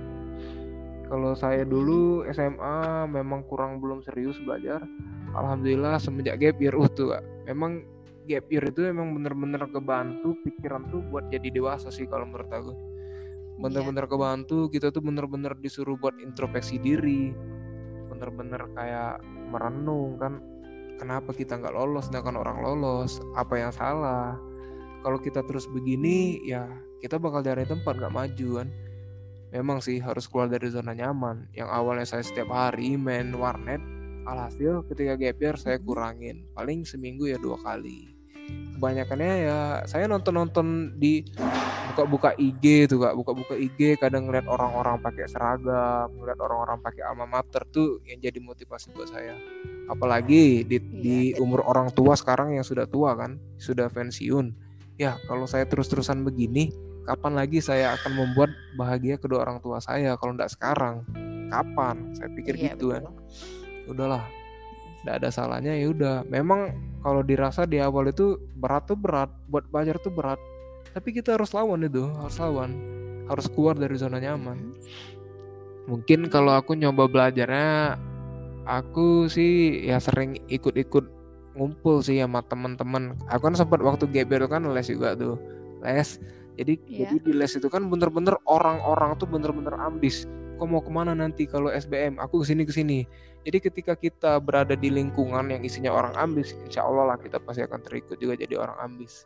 Kalau 1.07 1.31
saya 1.39 1.63
dulu 1.63 2.25
SMA 2.27 3.07
memang 3.07 3.45
kurang 3.47 3.79
belum 3.79 4.01
serius 4.03 4.35
belajar. 4.43 4.81
Alhamdulillah 5.37 6.01
semenjak 6.01 6.41
gap 6.41 6.57
year 6.57 6.73
uh, 6.73 6.89
tuh 6.89 7.13
kak. 7.15 7.23
Memang 7.47 7.85
gap 8.27 8.43
year 8.51 8.65
itu 8.65 8.81
memang 8.91 9.15
bener-bener 9.15 9.61
kebantu 9.71 10.35
pikiran 10.43 10.83
tuh 10.91 10.99
buat 11.07 11.29
jadi 11.31 11.47
dewasa 11.53 11.93
sih 11.93 12.09
kalau 12.09 12.25
menurut 12.27 12.49
aku. 12.51 12.73
Bener-bener 13.57 14.05
kebantu 14.05 14.69
kita 14.69 14.93
tuh 14.93 15.01
bener-bener 15.01 15.57
disuruh 15.57 15.97
buat 15.97 16.13
introspeksi 16.21 16.77
diri. 16.77 17.33
Bener-bener 18.09 18.69
kayak 18.77 19.21
merenung 19.49 20.17
kan 20.21 20.39
kenapa 21.01 21.33
kita 21.33 21.57
nggak 21.57 21.73
lolos 21.73 22.09
sedangkan 22.09 22.37
orang 22.37 22.61
lolos? 22.61 23.17
Apa 23.33 23.57
yang 23.57 23.73
salah? 23.73 24.37
Kalau 25.01 25.17
kita 25.21 25.41
terus 25.45 25.65
begini 25.69 26.41
ya 26.45 26.69
kita 27.01 27.17
bakal 27.21 27.41
dari 27.41 27.65
tempat 27.65 27.97
nggak 27.97 28.13
maju 28.13 28.49
kan? 28.61 28.69
Memang 29.53 29.79
sih 29.79 29.97
harus 30.03 30.27
keluar 30.27 30.51
dari 30.51 30.67
zona 30.69 30.91
nyaman. 30.91 31.49
Yang 31.55 31.69
awalnya 31.71 32.05
saya 32.05 32.23
setiap 32.25 32.51
hari 32.51 32.99
main 32.99 33.31
warnet 33.33 33.79
alhasil 34.27 34.83
ketika 34.91 35.15
gap 35.15 35.39
year 35.39 35.55
saya 35.55 35.79
kurangin 35.79 36.43
paling 36.51 36.83
seminggu 36.83 37.31
ya 37.31 37.39
dua 37.39 37.55
kali 37.63 38.16
kebanyakannya 38.77 39.33
ya 39.49 39.59
saya 39.89 40.05
nonton-nonton 40.05 40.93
di 41.01 41.25
buka-buka 41.89 42.37
IG 42.37 42.85
tuh 42.91 43.01
kak. 43.01 43.17
Buka-buka 43.17 43.57
IG 43.57 43.97
kadang 43.97 44.29
ngeliat 44.29 44.45
orang-orang 44.45 45.01
pakai 45.01 45.25
seragam 45.25 46.13
ngeliat 46.13 46.37
orang-orang 46.37 46.77
pakai 46.83 47.01
alma 47.01 47.25
mater 47.25 47.65
tuh 47.73 48.03
yang 48.05 48.21
jadi 48.21 48.37
motivasi 48.37 48.93
buat 48.93 49.09
saya. 49.09 49.33
Apalagi 49.89 50.67
di, 50.67 50.77
di 50.77 51.17
Iya. 51.33 51.41
umur 51.41 51.63
orang 51.65 51.89
tua 51.95 52.13
sekarang 52.13 52.53
yang 52.53 52.65
sudah 52.67 52.85
tua 52.85 53.15
kan 53.17 53.39
sudah 53.57 53.89
pensiun. 53.89 54.53
Ya 54.99 55.17
kalau 55.25 55.49
saya 55.49 55.65
terus-terusan 55.65 56.21
begini 56.21 56.69
kapan 57.07 57.33
lagi 57.39 57.63
saya 57.63 57.95
akan 57.95 58.11
membuat 58.13 58.51
bahagia 58.75 59.17
kedua 59.17 59.41
orang 59.47 59.57
tua 59.63 59.79
saya? 59.81 60.13
Kalau 60.19 60.35
tidak 60.37 60.51
sekarang 60.53 60.95
kapan? 61.49 62.11
Saya 62.13 62.29
pikir 62.35 62.59
Iya, 62.59 62.75
gitu 62.75 62.93
kan. 62.93 63.03
betul. 63.09 63.95
udahlah 63.95 64.27
tidak 65.01 65.23
ada 65.23 65.29
salahnya 65.31 65.73
ya 65.79 65.87
udah. 65.87 66.27
Memang 66.27 66.75
kalau 67.01 67.21
dirasa 67.21 67.63
di 67.63 67.77
awal 67.77 68.09
itu 68.09 68.41
berat 68.57 68.89
tuh 68.89 68.97
berat 68.97 69.29
buat 69.47 69.65
belajar 69.69 69.97
tuh 70.01 70.11
berat. 70.13 70.39
Tapi 70.93 71.13
kita 71.13 71.37
harus 71.37 71.53
lawan 71.53 71.85
itu 71.85 72.09
harus 72.17 72.37
lawan. 72.41 72.71
Harus 73.29 73.45
keluar 73.51 73.77
dari 73.77 73.93
zona 73.99 74.17
nyaman. 74.17 74.73
Mungkin 75.87 76.27
kalau 76.27 76.51
aku 76.57 76.75
nyoba 76.75 77.07
belajarnya 77.07 77.95
aku 78.67 79.31
sih 79.31 79.85
ya 79.87 80.01
sering 80.03 80.35
ikut-ikut 80.51 81.05
ngumpul 81.55 82.03
sih 82.03 82.19
sama 82.19 82.43
teman-teman. 82.45 83.15
Aku 83.31 83.49
kan 83.49 83.55
sempat 83.55 83.79
waktu 83.81 84.05
year 84.11 84.45
kan 84.49 84.67
les 84.67 84.87
juga 84.87 85.15
tuh 85.15 85.39
les. 85.81 86.19
Jadi 86.57 86.73
Iya. 86.89 87.13
jadi 87.13 87.15
di 87.21 87.31
les 87.37 87.53
itu 87.53 87.69
kan 87.69 87.85
bener-bener 87.85 88.33
orang-orang 88.49 89.13
tuh 89.21 89.29
bener-bener 89.29 89.77
ambis. 89.77 90.25
Kok 90.57 90.65
mau 90.65 90.81
ke 90.81 90.89
mana 90.89 91.13
nanti 91.13 91.45
kalau 91.45 91.69
SBM 91.69 92.17
aku 92.17 92.41
ke 92.41 92.45
sini 92.49 92.65
ke 92.65 92.73
sini 92.73 93.05
jadi 93.45 93.57
ketika 93.59 93.93
kita 93.93 94.39
berada 94.39 94.73
di 94.73 94.89
lingkungan 94.89 95.49
yang 95.49 95.61
isinya 95.61 95.91
orang 95.91 96.13
ambis 96.15 96.55
insya 96.63 96.83
Allah 96.83 97.13
lah 97.13 97.17
kita 97.19 97.37
pasti 97.39 97.61
akan 97.61 97.79
terikut 97.83 98.17
juga 98.17 98.33
jadi 98.35 98.57
orang 98.57 98.77
ambis 98.81 99.25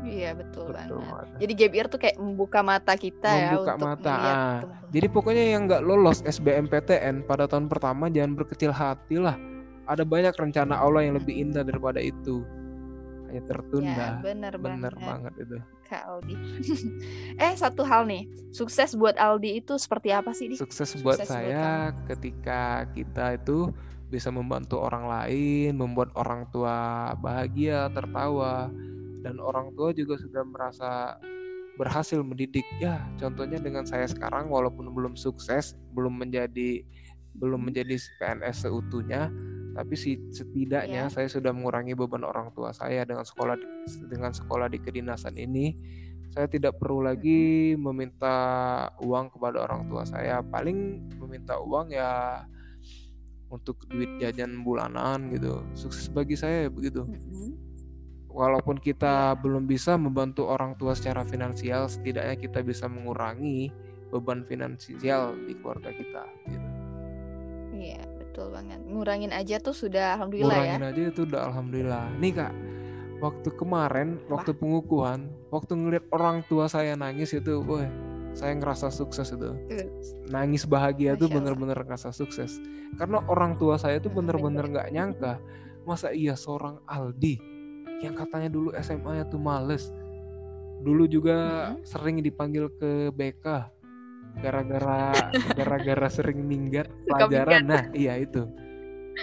Iya 0.00 0.32
betul, 0.32 0.72
Betul 0.72 0.96
banget. 0.96 1.12
banget. 1.28 1.38
Jadi 1.44 1.52
gap 1.54 1.72
year 1.76 1.86
tuh 1.86 2.00
kayak 2.00 2.16
membuka 2.16 2.64
mata 2.64 2.96
kita 2.96 3.30
ya 3.30 3.52
membuka 3.52 3.72
untuk 3.76 3.84
mata 3.84 4.10
melihat 4.10 4.32
ah. 4.32 4.40
teman-teman. 4.64 4.88
jadi 4.90 5.06
pokoknya 5.12 5.44
yang 5.44 5.62
nggak 5.68 5.82
lolos 5.84 6.18
SBMPTN 6.24 7.14
pada 7.28 7.44
tahun 7.44 7.66
pertama 7.68 8.08
jangan 8.08 8.32
berkecil 8.32 8.72
hati 8.72 9.20
lah 9.20 9.36
ada 9.84 10.02
banyak 10.02 10.32
rencana 10.32 10.80
Allah 10.80 11.04
yang 11.04 11.20
lebih 11.20 11.36
indah 11.36 11.60
daripada 11.62 12.00
itu 12.00 12.40
hanya 13.28 13.38
Ya, 13.38 13.46
tertunda 13.46 14.06
bener, 14.24 14.54
bener 14.56 14.94
banget 14.96 15.30
banget 15.30 15.44
itu 15.46 15.56
Kak 15.90 16.06
Aldi. 16.06 16.38
eh 17.42 17.54
satu 17.58 17.82
hal 17.82 18.06
nih, 18.06 18.30
sukses 18.54 18.94
buat 18.94 19.18
Aldi 19.18 19.58
itu 19.58 19.74
seperti 19.74 20.14
apa 20.14 20.30
sih? 20.30 20.54
Di? 20.54 20.56
sukses 20.56 20.94
buat 21.02 21.18
Sukses 21.18 21.26
buat 21.26 21.34
saya 21.34 21.90
ketika 22.06 22.86
kita 22.94 23.34
itu 23.42 23.74
bisa 24.10 24.30
membantu 24.34 24.82
orang 24.82 25.06
lain 25.06 25.78
membuat 25.78 26.10
orang 26.18 26.42
tua 26.50 27.10
bahagia 27.22 27.86
tertawa 27.94 28.66
dan 29.22 29.38
orang 29.38 29.70
tua 29.78 29.94
juga 29.94 30.18
sudah 30.18 30.42
merasa 30.42 31.14
berhasil 31.78 32.18
mendidik 32.20 32.66
ya 32.82 32.98
contohnya 33.16 33.62
dengan 33.62 33.86
saya 33.86 34.04
sekarang 34.10 34.50
walaupun 34.50 34.90
belum 34.90 35.14
sukses 35.14 35.78
belum 35.94 36.18
menjadi 36.18 36.82
belum 37.38 37.70
menjadi 37.70 37.96
PNS 38.18 38.66
seutuhnya 38.66 39.30
tapi 39.80 39.96
si 39.96 40.20
setidaknya 40.28 41.08
Iya. 41.08 41.12
saya 41.12 41.28
sudah 41.32 41.56
mengurangi 41.56 41.96
beban 41.96 42.20
orang 42.28 42.52
tua 42.52 42.76
saya 42.76 43.08
dengan 43.08 43.24
sekolah 43.24 43.56
dengan 44.12 44.36
sekolah 44.36 44.68
di 44.68 44.76
kedinasan 44.76 45.40
ini 45.40 45.72
saya 46.30 46.44
tidak 46.46 46.76
perlu 46.76 47.00
lagi 47.00 47.72
meminta 47.80 48.36
uang 49.00 49.32
kepada 49.32 49.64
orang 49.64 49.88
tua 49.88 50.04
saya 50.04 50.44
paling 50.44 51.00
meminta 51.16 51.56
uang 51.56 51.88
ya 51.90 52.44
untuk 53.48 53.82
duit 53.88 54.20
jajan 54.20 54.60
bulanan 54.60 55.32
gitu 55.32 55.64
sukses 55.72 56.06
bagi 56.12 56.36
saya 56.36 56.68
ya 56.68 56.70
begitu 56.70 57.08
Mhm. 57.08 57.50
walaupun 58.30 58.78
kita 58.78 59.34
belum 59.40 59.66
bisa 59.66 59.96
membantu 59.98 60.46
orang 60.46 60.76
tua 60.78 60.94
secara 60.94 61.26
finansial 61.26 61.88
setidaknya 61.90 62.36
kita 62.38 62.62
bisa 62.62 62.86
mengurangi 62.86 63.72
beban 64.10 64.46
finansial 64.46 65.34
di 65.46 65.54
keluarga 65.58 65.90
kita 65.90 66.22
gitu. 66.46 66.59
Iya 67.70 68.02
betul 68.18 68.50
banget. 68.50 68.80
Ngurangin 68.86 69.32
aja 69.34 69.56
tuh 69.62 69.74
sudah 69.74 70.18
alhamdulillah 70.18 70.56
ya. 70.58 70.76
Ngurangin 70.76 70.84
aja 70.90 71.02
itu 71.10 71.20
udah 71.26 71.40
alhamdulillah 71.50 72.04
nih 72.18 72.32
kak 72.34 72.52
waktu 73.20 73.48
kemarin 73.54 74.16
Wah. 74.26 74.40
waktu 74.40 74.56
pengukuhan 74.56 75.28
waktu 75.52 75.72
ngeliat 75.76 76.04
orang 76.10 76.40
tua 76.48 76.66
saya 76.66 76.96
nangis 76.96 77.36
itu 77.36 77.60
wah 77.62 77.84
saya 78.32 78.56
ngerasa 78.56 78.88
sukses 78.88 79.28
itu 79.36 79.52
nangis 80.32 80.64
bahagia 80.64 81.14
tuh 81.14 81.28
Masya 81.28 81.36
Allah. 81.36 81.36
bener-bener 81.36 81.78
ngerasa 81.84 82.10
sukses 82.16 82.56
karena 82.96 83.20
orang 83.28 83.60
tua 83.60 83.76
saya 83.76 84.00
tuh 84.00 84.10
bener-bener 84.10 84.64
bener. 84.66 84.72
nggak 84.72 84.88
nyangka 84.90 85.32
masa 85.84 86.10
iya 86.16 86.34
seorang 86.34 86.80
Aldi 86.88 87.36
yang 88.00 88.16
katanya 88.16 88.48
dulu 88.48 88.72
SMA-nya 88.80 89.28
tuh 89.28 89.40
males 89.40 89.92
dulu 90.80 91.04
juga 91.04 91.70
hmm. 91.76 91.84
sering 91.84 92.24
dipanggil 92.24 92.72
ke 92.80 93.12
BK 93.12 93.68
gara-gara 94.38 95.10
gara-gara 95.58 96.08
sering 96.08 96.46
minggat 96.46 96.86
pelajaran. 97.10 97.66
Nah 97.66 97.84
iya 97.92 98.16
itu. 98.22 98.46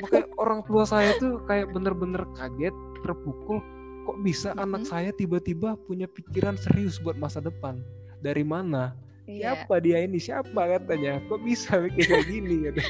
Makanya 0.04 0.28
orang 0.38 0.62
tua 0.68 0.84
saya 0.84 1.16
tuh 1.18 1.42
kayak 1.48 1.72
bener-bener 1.72 2.28
kaget 2.36 2.76
terpukul 3.02 3.64
kok 4.08 4.18
bisa 4.24 4.56
hmm. 4.56 4.64
anak 4.64 4.84
saya 4.88 5.12
tiba-tiba 5.16 5.76
punya 5.88 6.08
pikiran 6.08 6.56
serius 6.60 7.00
buat 7.00 7.16
masa 7.20 7.44
depan? 7.44 7.80
Dari 8.24 8.44
mana? 8.44 8.96
Iya. 9.28 9.60
siapa 9.60 9.84
dia 9.84 10.08
ini? 10.08 10.20
Siapa? 10.20 10.56
katanya. 10.56 11.20
Kok 11.28 11.40
bisa 11.44 11.84
mikir 11.84 12.08
kayak 12.08 12.28
gini? 12.32 12.56
Gitu 12.72 12.84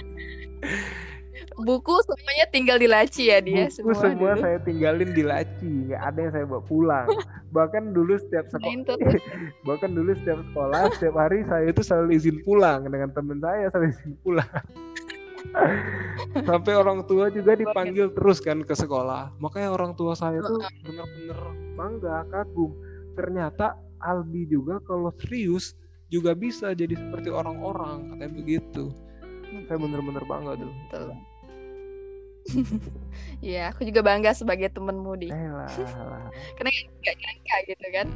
buku 1.57 1.93
semuanya 2.05 2.45
tinggal 2.53 2.77
di 2.77 2.87
laci 2.89 3.33
ya 3.33 3.41
dia 3.41 3.65
buku 3.67 3.93
semua, 3.93 4.01
semua 4.01 4.31
saya 4.37 4.57
tinggalin 4.61 5.09
di 5.11 5.23
laci 5.25 5.69
nggak 5.89 6.01
ada 6.01 6.19
yang 6.19 6.31
saya 6.33 6.45
bawa 6.45 6.63
pulang. 6.65 7.07
Bahkan 7.57 7.83
dulu 7.95 8.13
setiap 8.21 8.45
sekolah 8.51 8.99
bahkan 9.67 9.89
dulu 9.95 10.11
setiap 10.19 10.39
sekolah 10.51 10.81
setiap 10.93 11.15
hari 11.15 11.47
saya 11.47 11.65
itu 11.71 11.81
selalu 11.81 12.09
izin 12.19 12.37
pulang 12.43 12.85
dengan 12.91 13.09
teman 13.15 13.39
saya 13.39 13.71
selalu 13.71 13.87
izin 13.95 14.13
pulang. 14.21 14.51
Sampai 16.49 16.73
orang 16.75 17.07
tua 17.07 17.31
juga 17.31 17.55
dipanggil 17.55 18.11
terus 18.11 18.43
kan 18.43 18.61
ke 18.67 18.75
sekolah. 18.75 19.31
Makanya 19.39 19.71
orang 19.71 19.95
tua 19.95 20.13
saya 20.13 20.43
tuh 20.43 20.59
benar-benar 20.83 21.39
bangga 21.79 22.17
kagum. 22.29 22.75
Ternyata 23.15 23.79
Albi 24.03 24.45
juga 24.45 24.83
kalau 24.83 25.09
serius 25.23 25.73
juga 26.11 26.35
bisa 26.35 26.71
jadi 26.71 26.95
seperti 26.95 27.31
orang-orang 27.31 28.15
katanya 28.15 28.31
begitu 28.39 28.91
saya 29.67 29.77
benar-benar 29.79 30.23
bangga 30.27 30.51
tuh 30.59 30.71
Betul. 30.87 31.09
Iya, 33.43 33.75
aku 33.75 33.83
juga 33.83 34.01
bangga 34.01 34.31
sebagai 34.31 34.71
temenmu 34.71 35.13
di. 35.19 35.27
Karena 36.57 36.71
gak 37.03 37.15
nyangka 37.19 37.55
gitu 37.67 37.87
kan. 37.91 38.07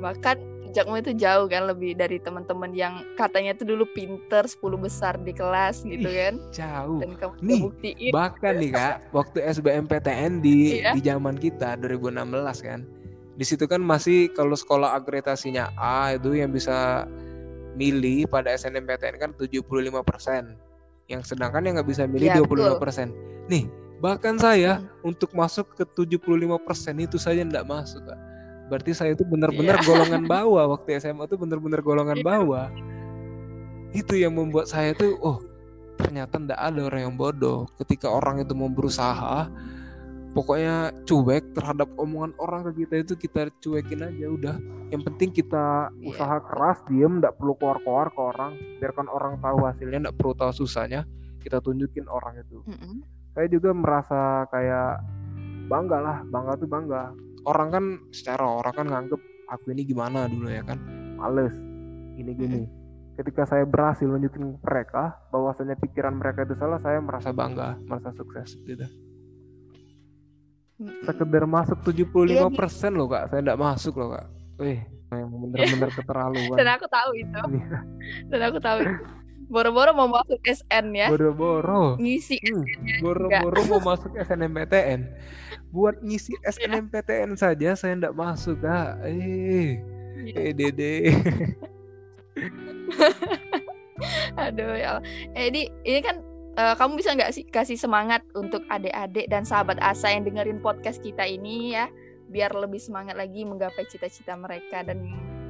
Bahkan 0.00 0.36
jejakmu 0.70 1.02
itu 1.02 1.12
jauh 1.18 1.50
kan 1.50 1.66
lebih 1.66 1.98
dari 1.98 2.22
teman-teman 2.22 2.70
yang 2.70 3.02
katanya 3.18 3.58
tuh 3.58 3.74
dulu 3.74 3.84
pinter 3.90 4.46
10 4.46 4.62
besar 4.78 5.18
di 5.18 5.34
kelas 5.34 5.82
gitu 5.82 6.06
kan. 6.06 6.38
Jauh. 6.54 7.02
Dan 7.02 7.18
kamu 7.18 7.34
nih, 7.42 7.60
buktiin. 7.66 8.10
Bahkan 8.14 8.52
nih 8.62 8.70
Kak, 8.70 8.94
waktu 9.10 9.38
SBMPTN 9.50 10.38
di 10.38 10.78
iya? 10.78 10.94
di 10.94 11.00
zaman 11.02 11.34
kita 11.34 11.74
2016 11.82 12.22
kan. 12.62 12.80
Di 13.34 13.44
situ 13.44 13.66
kan 13.66 13.82
masih 13.82 14.30
kalau 14.30 14.54
sekolah 14.54 14.94
akreditasinya 14.94 15.74
A 15.74 16.14
itu 16.14 16.38
yang 16.38 16.54
bisa 16.54 17.08
milih 17.74 18.26
pada 18.26 18.54
SNMPTN 18.54 19.16
kan 19.20 19.30
75 19.36 19.62
persen. 20.02 20.56
Yang 21.10 21.34
sedangkan 21.34 21.66
yang 21.66 21.74
nggak 21.78 21.90
bisa 21.90 22.06
milih 22.06 22.28
ya, 22.30 22.42
25 22.42 22.82
persen. 22.82 23.10
Nih 23.50 23.66
bahkan 24.00 24.40
saya 24.40 24.80
hmm. 24.80 25.10
untuk 25.12 25.30
masuk 25.36 25.76
ke 25.76 25.84
75 25.84 26.56
persen 26.64 26.94
itu 26.98 27.20
saja 27.20 27.44
nggak 27.44 27.66
masuk 27.66 28.00
kak. 28.06 28.20
Berarti 28.70 28.94
saya 28.94 29.12
itu 29.18 29.26
benar-benar 29.26 29.82
yeah. 29.82 29.86
golongan 29.86 30.22
bawah. 30.32 30.64
Waktu 30.78 31.02
SMA 31.02 31.26
itu 31.26 31.36
benar-benar 31.36 31.80
golongan 31.82 32.18
yeah. 32.22 32.26
bawah. 32.26 32.66
Itu 33.90 34.14
yang 34.14 34.38
membuat 34.38 34.70
saya 34.70 34.94
tuh 34.94 35.18
oh 35.18 35.42
ternyata 35.98 36.40
ndak 36.40 36.56
ada 36.56 36.80
orang 36.86 37.00
yang 37.10 37.14
bodoh. 37.18 37.66
Ketika 37.76 38.06
orang 38.06 38.40
itu 38.40 38.54
mau 38.54 38.70
berusaha 38.70 39.50
pokoknya 40.30 40.94
cuek 41.06 41.54
terhadap 41.54 41.90
omongan 41.98 42.32
orang 42.38 42.70
ke 42.70 42.86
kita 42.86 43.02
itu 43.02 43.14
kita 43.18 43.50
cuekin 43.58 44.06
aja 44.06 44.26
udah. 44.30 44.56
Yang 44.90 45.02
penting 45.10 45.30
kita 45.34 45.90
yeah. 45.90 46.10
usaha 46.10 46.36
keras 46.42 46.78
diem 46.86 47.18
nggak 47.18 47.34
perlu 47.38 47.54
keluar-keluar 47.58 48.08
ke 48.14 48.20
orang. 48.20 48.52
Biarkan 48.78 49.06
orang 49.10 49.34
tahu 49.42 49.58
hasilnya 49.66 49.98
nggak 50.08 50.16
perlu 50.18 50.34
tahu 50.34 50.52
susahnya 50.54 51.06
kita 51.42 51.58
tunjukin 51.58 52.06
orang 52.06 52.38
itu. 52.38 52.62
Mm 52.66 52.76
-hmm. 52.76 52.96
saya 53.30 53.46
juga 53.46 53.70
merasa 53.70 54.44
kayak 54.50 55.06
bangga 55.70 55.98
lah 56.02 56.18
bangga 56.26 56.52
tuh 56.58 56.68
bangga. 56.70 57.02
Orang 57.48 57.68
kan 57.72 57.84
secara 58.12 58.44
orang 58.44 58.74
kan 58.74 58.86
nganggep 58.86 59.20
aku 59.48 59.72
ini 59.72 59.82
gimana 59.88 60.28
dulu 60.30 60.46
ya 60.50 60.62
kan? 60.62 60.78
Males. 61.18 61.54
Gini 62.14 62.32
gini. 62.36 62.60
Mm 62.62 62.66
-hmm. 62.66 62.78
ketika 63.20 63.44
saya 63.44 63.68
berhasil 63.68 64.08
nunjukin 64.08 64.56
mereka 64.64 65.18
bahwasanya 65.28 65.76
pikiran 65.76 66.16
mereka 66.16 66.48
itu 66.48 66.56
salah 66.56 66.80
saya 66.80 67.04
merasa 67.04 67.36
bangga 67.36 67.76
merasa 67.84 68.16
sukses 68.16 68.56
gitu 68.64 68.86
sekedar 71.04 71.44
masuk 71.44 71.78
75% 71.84 72.30
iya, 72.30 72.46
persen 72.48 72.92
loh 72.96 73.08
kak. 73.08 73.28
Saya 73.32 73.40
tidak 73.44 73.60
masuk 73.60 73.94
loh 74.00 74.16
kak. 74.16 74.26
Wih, 74.60 74.80
yang 75.12 75.28
bener-bener 75.28 75.90
keterlaluan. 75.92 76.56
Dan 76.56 76.68
aku 76.72 76.86
tahu 76.88 77.10
itu. 77.16 77.40
Iya. 77.52 77.78
dan 78.32 78.40
aku 78.48 78.58
tahu 78.60 78.78
boro-boro 79.50 79.90
mau 79.92 80.08
masuk 80.08 80.40
SN 80.46 80.86
ya. 80.94 81.08
Boro-boro. 81.10 81.98
Ngisi 81.98 82.38
hmm, 82.40 82.64
boro-boro 83.02 83.60
mau 83.76 83.80
masuk 83.92 84.14
SNMPTN 84.16 85.00
buat 85.70 85.98
ngisi 86.02 86.34
SNMPTN 86.42 87.38
saja 87.38 87.74
saya 87.78 87.94
tidak 87.98 88.14
masuk 88.14 88.62
kak. 88.62 89.02
Eh 89.06 89.78
iya. 90.22 90.50
eh 90.50 90.52
dede. 90.54 90.94
Aduh 94.40 94.74
ya 94.80 94.96
eh 95.36 95.52
ini 95.52 95.68
ini 95.84 96.00
kan 96.00 96.24
uh, 96.60 96.74
kamu 96.76 97.00
bisa 97.00 97.16
nggak 97.16 97.32
sih 97.32 97.44
kasih 97.48 97.80
semangat 97.80 98.20
untuk 98.36 98.60
adik-adik 98.68 99.26
dan 99.32 99.48
sahabat 99.48 99.80
asa 99.80 100.12
yang 100.12 100.28
dengerin 100.28 100.60
podcast 100.60 101.00
kita 101.00 101.24
ini 101.24 101.74
ya? 101.74 101.88
Biar 102.30 102.52
lebih 102.54 102.78
semangat 102.78 103.16
lagi 103.16 103.42
menggapai 103.42 103.88
cita-cita 103.88 104.36
mereka 104.36 104.84
dan 104.84 105.02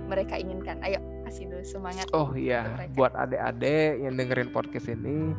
mereka 0.06 0.38
inginkan. 0.38 0.80
Ayo 0.80 1.02
kasih 1.26 1.46
dulu 1.46 1.62
semangat 1.62 2.06
oh 2.10 2.34
iya. 2.34 2.66
buat 2.98 3.14
adik-adik 3.14 4.02
yang 4.02 4.18
dengerin 4.18 4.50
podcast 4.50 4.90
ini 4.90 5.34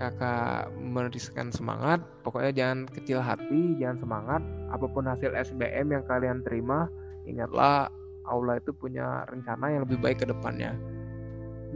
kakak 0.00 0.72
menuliskan 0.80 1.52
semangat. 1.52 2.00
Pokoknya 2.24 2.50
jangan 2.54 2.78
kecil 2.90 3.18
hati 3.20 3.76
jangan 3.76 3.98
semangat. 4.00 4.42
Apa 4.72 4.86
pun 4.88 5.04
hasil 5.06 5.30
SBM 5.36 5.94
yang 5.94 6.04
kalian 6.08 6.40
terima 6.42 6.88
ingatlah 7.28 7.86
Allah 8.26 8.58
itu 8.58 8.74
punya 8.74 9.26
rencana 9.30 9.70
yang 9.70 9.82
lebih 9.84 9.98
baik 10.00 10.24
ke 10.24 10.26
depannya. 10.26 10.74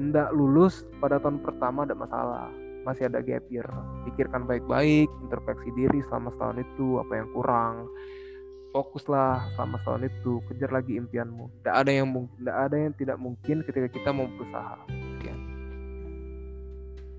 Nggak 0.00 0.32
lulus 0.34 0.88
pada 0.98 1.20
tahun 1.22 1.44
pertama 1.44 1.86
ada 1.86 1.94
masalah 1.94 2.50
masih 2.86 3.10
ada 3.10 3.18
gap 3.18 3.42
year 3.50 3.66
pikirkan 4.06 4.46
baik-baik 4.46 5.10
introspeksi 5.26 5.74
diri 5.74 5.98
selama 6.06 6.30
setahun 6.38 6.62
itu 6.62 7.02
apa 7.02 7.12
yang 7.18 7.28
kurang 7.34 7.74
fokuslah 8.70 9.50
selama 9.58 9.76
setahun 9.82 10.02
itu 10.06 10.32
kejar 10.46 10.70
lagi 10.70 10.94
impianmu 10.94 11.50
tidak 11.60 11.74
ada 11.82 11.90
yang 11.90 12.08
mungkin 12.08 12.36
tidak 12.38 12.56
ada 12.56 12.76
yang 12.78 12.92
tidak 12.94 13.18
mungkin 13.18 13.56
ketika 13.66 13.88
kita 13.90 14.08
mau 14.14 14.30
berusaha 14.30 14.78
Sekian. 14.86 15.38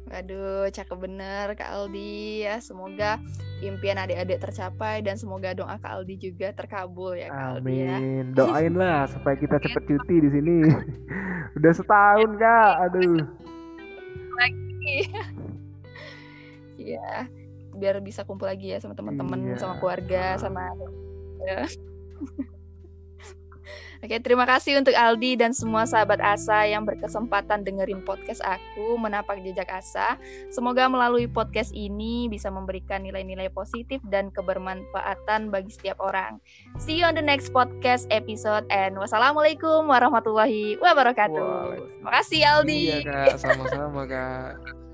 Aduh, 0.08 0.71
cakep 0.71 0.97
bener 1.03 1.51
Kak 1.60 1.67
Aldi 1.67 2.47
ya. 2.47 2.63
Semoga 2.63 3.19
impian 3.60 3.99
adik-adik 3.99 4.39
tercapai 4.39 5.03
dan 5.03 5.19
semoga 5.19 5.51
doa 5.51 5.75
Kak 5.75 5.99
Aldi 5.99 6.15
juga 6.15 6.56
terkabul 6.56 7.19
ya 7.19 7.27
Kak 7.27 7.60
Aldi 7.60 7.75
ya. 7.75 7.97
Doain 8.32 8.73
lah 8.80 9.12
supaya 9.12 9.36
kita 9.36 9.60
cepet 9.60 9.84
cuti 9.84 10.15
di 10.23 10.30
sini. 10.32 10.58
Udah 11.60 11.73
setahun 11.75 12.32
Kak. 12.39 12.73
Aduh. 12.88 13.19
Lagi. 14.39 14.97
Iya, 16.88 17.28
biar 17.76 18.00
bisa 18.00 18.23
kumpul 18.23 18.47
lagi 18.47 18.71
ya 18.71 18.80
sama 18.80 18.95
teman-teman, 18.95 19.43
iya. 19.43 19.60
sama 19.60 19.76
keluarga, 19.84 20.39
sama 20.39 20.71
ya. 21.43 21.67
Oke, 23.97 24.21
terima 24.21 24.45
kasih 24.45 24.78
untuk 24.78 24.93
Aldi 24.93 25.41
dan 25.41 25.58
semua 25.58 25.89
sahabat 25.89 26.21
Asa 26.21 26.69
yang 26.69 26.86
berkesempatan 26.86 27.65
dengerin 27.65 28.06
podcast 28.06 28.45
aku 28.45 28.93
menapak 28.93 29.41
jejak 29.41 29.65
Asa. 29.73 30.21
Semoga 30.54 30.86
melalui 30.86 31.26
podcast 31.26 31.73
ini 31.73 32.30
bisa 32.30 32.54
memberikan 32.54 33.02
nilai-nilai 33.02 33.50
positif 33.50 33.97
dan 34.13 34.30
kebermanfaatan 34.30 35.50
bagi 35.50 35.73
setiap 35.73 35.97
orang. 35.97 36.38
See 36.78 37.02
you 37.02 37.10
on 37.10 37.17
the 37.17 37.26
next 37.26 37.50
podcast 37.50 38.06
episode 38.13 38.69
and 38.69 38.93
wassalamualaikum 39.02 39.89
warahmatullahi 39.89 40.78
wabarakatuh. 40.78 41.82
Terima 41.97 42.12
kasih 42.21 42.41
Aldi. 42.45 42.82
Iya 42.86 43.00
kak, 43.02 43.41
sama-sama 43.41 44.06
kak. 44.06 44.87